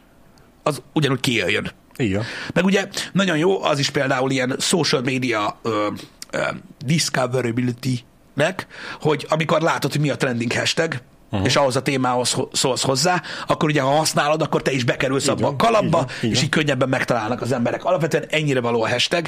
[0.63, 1.71] az ugyanúgy kijöjjön.
[1.97, 2.23] Van.
[2.53, 5.87] Meg ugye nagyon jó, az is például ilyen social media ö,
[6.31, 6.41] ö,
[6.85, 8.67] discoverability-nek,
[9.01, 11.01] hogy amikor látod, hogy mi a trending hashtag,
[11.31, 11.47] uh-huh.
[11.47, 15.27] és ahhoz a témához ho- szólsz hozzá, akkor ugye ha használod, akkor te is bekerülsz
[15.27, 17.83] abba a kalapba, így van, így és így könnyebben megtalálnak az emberek.
[17.83, 19.27] Alapvetően ennyire való a hashtag,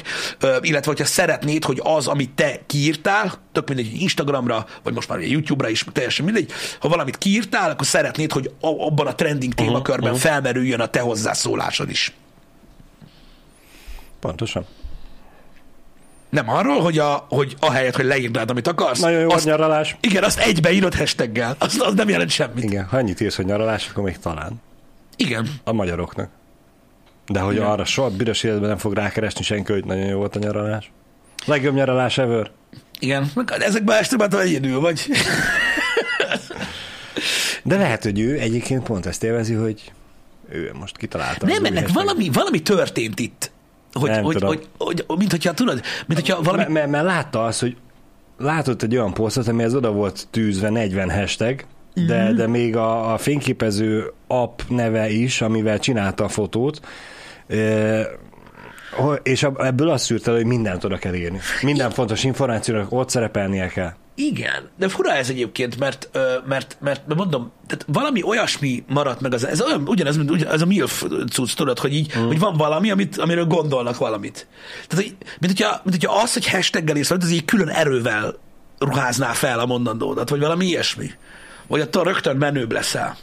[0.60, 5.18] illetve hogyha szeretnéd, hogy az, amit te kiírtál, tök mindegy, hogy Instagramra, vagy most már
[5.18, 10.12] ugye YouTube-ra is, teljesen mindegy, ha valamit kiírtál, akkor szeretnéd, hogy abban a trending témakörben
[10.12, 10.28] uh-huh.
[10.28, 12.12] felmerüljön a te hozzászólásod is.
[14.20, 14.66] Pontosan.
[16.30, 19.00] Nem arról, hogy, a, hogy ahelyett, hogy leírnád, amit akarsz.
[19.00, 19.96] Nagyon jó azt, nyaralás.
[20.00, 21.56] igen, azt egybeírod hashtaggel.
[21.58, 22.64] Az, az nem jelent semmit.
[22.64, 24.52] Igen, ha annyit írsz, hogy nyaralás, akkor még talán.
[25.16, 25.48] Igen.
[25.64, 26.28] A magyaroknak.
[27.26, 27.66] De hogy Igen.
[27.66, 30.90] arra soha büdös életben nem fog rákeresni senki, hogy nagyon jó volt a nyaralás.
[31.44, 32.50] Legjobb nyaralás ever.
[32.98, 33.30] Igen.
[33.58, 35.06] Ezekben estemben egyedül vagy.
[37.62, 39.92] De lehet, hogy ő egyébként pont ezt élvezi, hogy
[40.48, 41.46] ő most kitalálta.
[41.46, 43.50] Nem, ennek valami, valami történt itt.
[43.92, 44.48] Hogy, Nem hogy, tudom.
[44.48, 46.62] hogy, hogy, hogy, mint hogyha tudod, mint hogyha valami...
[46.62, 47.76] Mert, mert, mert látta azt, hogy
[48.38, 51.64] látott egy olyan posztot, amihez oda volt tűzve 40 hashtag,
[52.06, 52.36] de, Mhm.
[52.36, 56.80] de még a, a fényképező app neve is, amivel csinálta a fotót,
[59.22, 61.38] és ebből azt szűrt el, hogy mindent oda kell írni.
[61.62, 63.92] Minden fontos információnak ott szerepelnie kell.
[64.14, 69.34] Igen, de fura ez egyébként, mert, mert, mert, mert mondom, tehát valami olyasmi maradt meg,
[69.34, 72.26] az, ez olyan, ugyanez, mint ugyan, ez a MILF cucc, tudod, hogy így, mm.
[72.26, 74.46] hogy van valami, amit, amiről gondolnak valamit.
[74.88, 78.38] Tehát, hogy, mint, hogyha, mint hogyha az, hogy hashtaggel írsz valamit, az így külön erővel
[78.78, 81.10] ruházná fel a mondandódat, vagy valami ilyesmi.
[81.66, 83.16] Vagy attól rögtön menőbb leszel.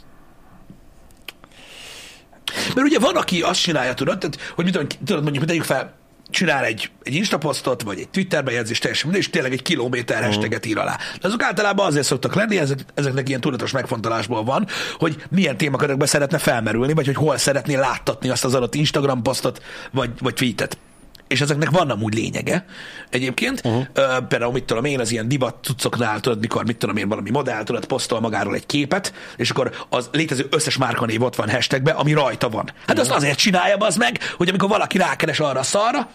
[2.74, 5.94] Mert ugye van, aki azt csinálja, tudod, tehát, hogy mit tudom, tudod, mondjuk, tegyük fel,
[6.30, 10.66] csinál egy, egy Instaposztot, vagy egy Twitter bejegyzést, teljesen mindegy, és tényleg egy kilométer hashtaget
[10.66, 10.96] ír alá.
[11.20, 14.66] De azok általában azért szoktak lenni, ezek, ezeknek ilyen tudatos megfontolásból van,
[14.98, 19.62] hogy milyen témakörökbe szeretne felmerülni, vagy hogy hol szeretné láttatni azt az adott Instagram posztot,
[19.90, 20.78] vagy, vagy tweetet
[21.28, 22.64] és ezeknek van amúgy lényege
[23.10, 23.60] egyébként.
[23.64, 23.84] Uh-huh.
[23.96, 27.30] Uh, például, mit tudom én, az ilyen divat cuccoknál, tudod, mikor, mit tudom én, valami
[27.30, 31.90] modell, tudod, posztol magáról egy képet, és akkor az létező összes márkanév ott van hashtagbe,
[31.90, 32.64] ami rajta van.
[32.66, 33.00] Hát uh-huh.
[33.00, 36.08] azt azért csinálja az meg, hogy amikor valaki rákeres arra a szarra,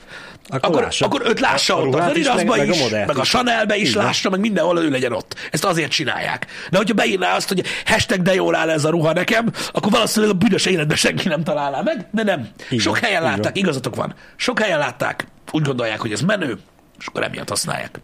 [0.47, 3.75] akkor, akkor, akkor őt lássa a, ott, a Adidasba is, meg a, meg a Chanelbe
[3.75, 4.03] is Igen.
[4.03, 5.35] lássa, meg mindenhol ő legyen ott.
[5.51, 6.47] Ezt azért csinálják.
[6.69, 10.35] De hogyha beírná azt, hogy hashtag de jól áll ez a ruha nekem, akkor valószínűleg
[10.35, 12.47] a büdös életben senki nem találná meg, de nem.
[12.69, 12.79] Igen.
[12.79, 14.13] Sok helyen látták, igazatok van.
[14.35, 15.02] Sok helyen látták,
[15.51, 16.57] úgy gondolják, hogy ez menő,
[16.99, 17.99] és akkor emiatt használják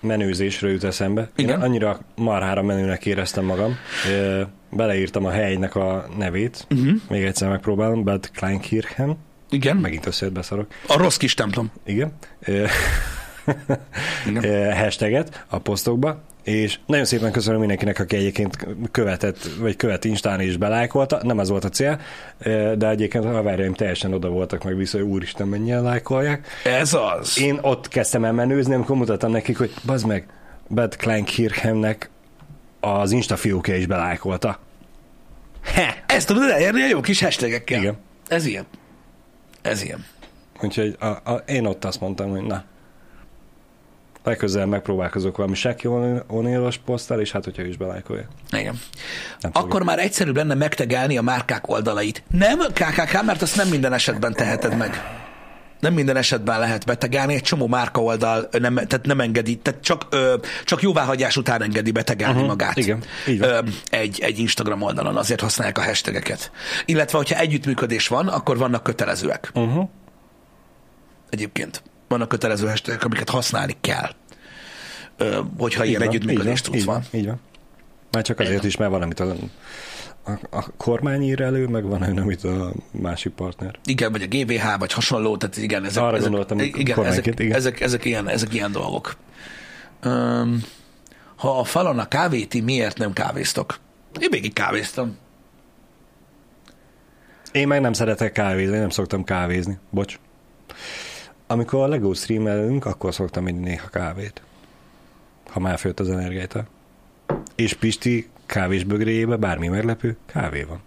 [0.00, 1.30] menőzésről jut eszembe.
[1.36, 1.58] Igen?
[1.58, 3.76] Én annyira marhára menőnek éreztem magam.
[4.70, 6.66] Beleírtam a helynek a nevét.
[6.70, 7.00] Uh-huh.
[7.08, 8.04] Még egyszer megpróbálom.
[8.04, 9.16] Bad Kleinkirchen.
[9.50, 9.76] Igen.
[9.76, 10.66] Megint összejött beszarok.
[10.86, 11.70] A rossz kis templom.
[11.84, 12.12] Igen.
[14.26, 14.74] Igen.
[14.82, 20.56] Hashtaget a posztokba, és nagyon szépen köszönöm mindenkinek, aki egyébként követett, vagy követ Instán és
[20.56, 22.00] belájkolta, nem ez volt a cél,
[22.76, 26.46] de egyébként a haverjaim teljesen oda voltak meg vissza, hogy úristen, mennyien lájkolják.
[26.64, 27.38] Ez az.
[27.38, 30.26] Én ott kezdtem el menőzni, amikor mutattam nekik, hogy bazd meg,
[30.68, 32.10] Bad Klein Kirchhemnek
[32.80, 34.58] az Insta fiókja is belájkolta.
[35.62, 37.80] He, ezt tudod elérni a jó kis hashtagekkel.
[37.80, 37.96] Igen.
[38.28, 38.66] Ez ilyen.
[39.62, 40.04] Ez ilyen.
[40.62, 42.64] Úgyhogy a, a, én ott azt mondtam, hogy na,
[44.24, 45.88] legközelebb megpróbálkozok valami Seki
[46.26, 48.28] Onélos posztál, és hát, hogyha is belájkolja.
[48.50, 48.80] Igen.
[49.40, 49.84] Nem Akkor fogja.
[49.84, 52.22] már egyszerűbb lenne megtegelni a márkák oldalait.
[52.30, 55.02] Nem KKK, mert azt nem minden esetben teheted meg.
[55.80, 60.06] Nem minden esetben lehet betegelni, egy csomó márka oldal nem, tehát nem engedi, tehát csak,
[60.10, 62.76] ö, csak jóváhagyás után engedi betegelni uh-huh, magát.
[62.76, 63.48] Igen, így van.
[63.48, 63.58] Ö,
[63.90, 66.50] egy, egy Instagram oldalon, azért használják a hashtageket.
[66.84, 69.50] Illetve, hogyha együttműködés van, akkor vannak kötelezőek.
[69.54, 69.88] Uh-huh.
[71.30, 74.10] Egyébként vannak kötelező hashtagek, amiket használni kell,
[75.16, 77.02] ö, hogyha így ilyen van, együttműködés tudsz van.
[77.10, 77.40] Így van.
[78.10, 79.34] Már csak azért is, mert van, amit a,
[80.24, 83.78] a, a kormány ír elő, meg van olyan, amit a másik partner.
[83.84, 87.52] Igen, vagy a GVH, vagy hasonló, tehát igen, ezek, Arra ezek, gondoltam, igen, ezek, igen.
[87.52, 89.16] Ezek, ezek, ilyen, ezek ilyen dolgok.
[90.04, 90.62] Um,
[91.36, 93.78] ha a falon a kávét, miért nem kávéztok?
[94.20, 95.16] Én végig kávéztam.
[97.52, 99.78] Én meg nem szeretek kávézni, nem szoktam kávézni.
[99.90, 100.18] Bocs.
[101.50, 104.42] Amikor a LEGO streamelünk, akkor szoktam inni néha kávét.
[105.50, 106.64] Ha már főtt az energiát.
[107.54, 110.80] És Pisti kávésbögréjébe bármi meglepő, kávé van.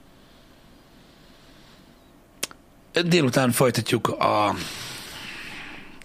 [3.05, 4.55] Délután folytatjuk a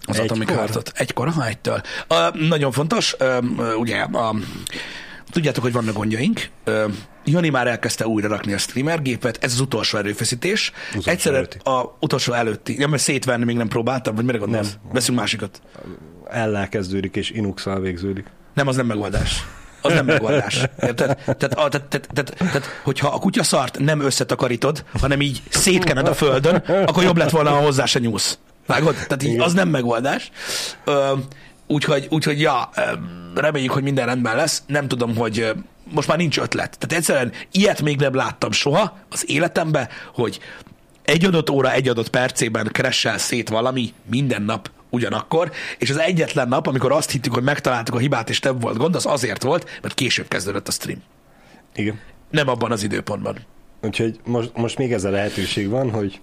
[0.05, 0.91] az Atomic Heart-ot.
[0.95, 1.81] Egykor, ha egytől.
[2.09, 4.35] Uh, nagyon fontos, uh, ugye a
[5.31, 6.49] Tudjátok, hogy vannak gondjaink.
[7.29, 10.71] Jani már elkezdte újra rakni a streamer gépet, ez az utolsó erőfeszítés.
[10.89, 11.69] Utolsó Egyszerűen előtti.
[11.69, 12.79] a utolsó előtti.
[12.79, 14.77] Ja, mert szétvenni még nem próbáltam, vagy mire gondolsz?
[14.83, 14.91] Nem.
[14.93, 15.61] Veszünk másikat.
[16.29, 18.25] Ellel kezdődik, és inux végződik.
[18.53, 19.45] Nem, az nem megoldás.
[19.81, 20.53] Az nem megoldás.
[20.77, 26.07] Tehát, a, tehát, tehát, tehát, tehát, hogyha a kutya szart nem összetakarítod, hanem így szétkened
[26.07, 28.37] a földön, akkor jobb lett volna, ha hozzá se nyúlsz.
[28.65, 28.93] Vágod?
[28.93, 30.31] Tehát így, az nem megoldás.
[31.67, 32.69] Úgyhogy, úgyhogy ja,
[33.35, 34.63] reméljük, hogy minden rendben lesz.
[34.67, 35.53] Nem tudom, hogy
[35.91, 36.77] most már nincs ötlet.
[36.77, 40.39] Tehát egyszerűen ilyet még nem láttam soha az életemben, hogy
[41.03, 46.47] egy adott óra, egy adott percében kressel szét valami minden nap ugyanakkor, és az egyetlen
[46.47, 49.79] nap, amikor azt hittük, hogy megtaláltuk a hibát, és több volt gond, az azért volt,
[49.81, 51.03] mert később kezdődött a stream.
[51.75, 51.99] Igen.
[52.29, 53.37] Nem abban az időpontban.
[53.81, 56.19] Úgyhogy most, most még ez a lehetőség van, hogy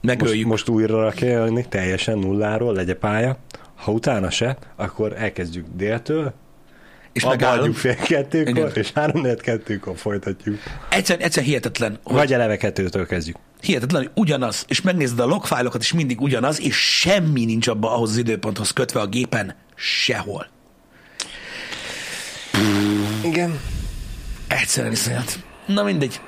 [0.00, 0.46] Megöljük.
[0.46, 3.36] Most, most újra kell teljesen nulláról, legyen pálya,
[3.74, 6.32] ha utána se, akkor elkezdjük déltől,
[7.12, 8.70] és megállunk fél kettőkor, Igen.
[8.74, 10.58] és három kettőkor folytatjuk.
[10.88, 11.98] Egyszer, egyszer hihetetlen.
[12.02, 13.36] Hogy Vagy eleve kettőtől kezdjük.
[13.60, 18.10] Hihetetlen, hogy ugyanaz, és megnézed a logfájlokat, és mindig ugyanaz, és semmi nincs abba ahhoz
[18.10, 20.46] az időponthoz kötve a gépen, sehol.
[23.24, 23.60] Igen.
[24.48, 25.38] Egyszerűen iszonyat.
[25.66, 26.20] Na mindegy.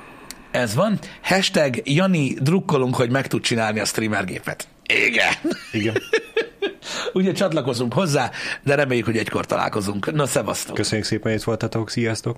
[0.51, 0.99] Ez van.
[1.21, 4.67] Hashtag Jani, drukkolunk, hogy meg tud csinálni a streamer gépet.
[5.07, 5.33] Igen.
[5.71, 5.95] Igen.
[7.13, 8.31] Úgyhogy csatlakozunk hozzá,
[8.63, 10.13] de reméljük, hogy egykor találkozunk.
[10.13, 10.75] Na, szevasztok!
[10.75, 12.37] Köszönjük szépen, hogy itt voltatok, sziasztok!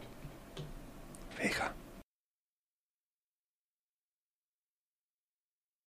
[1.41, 1.74] Vége.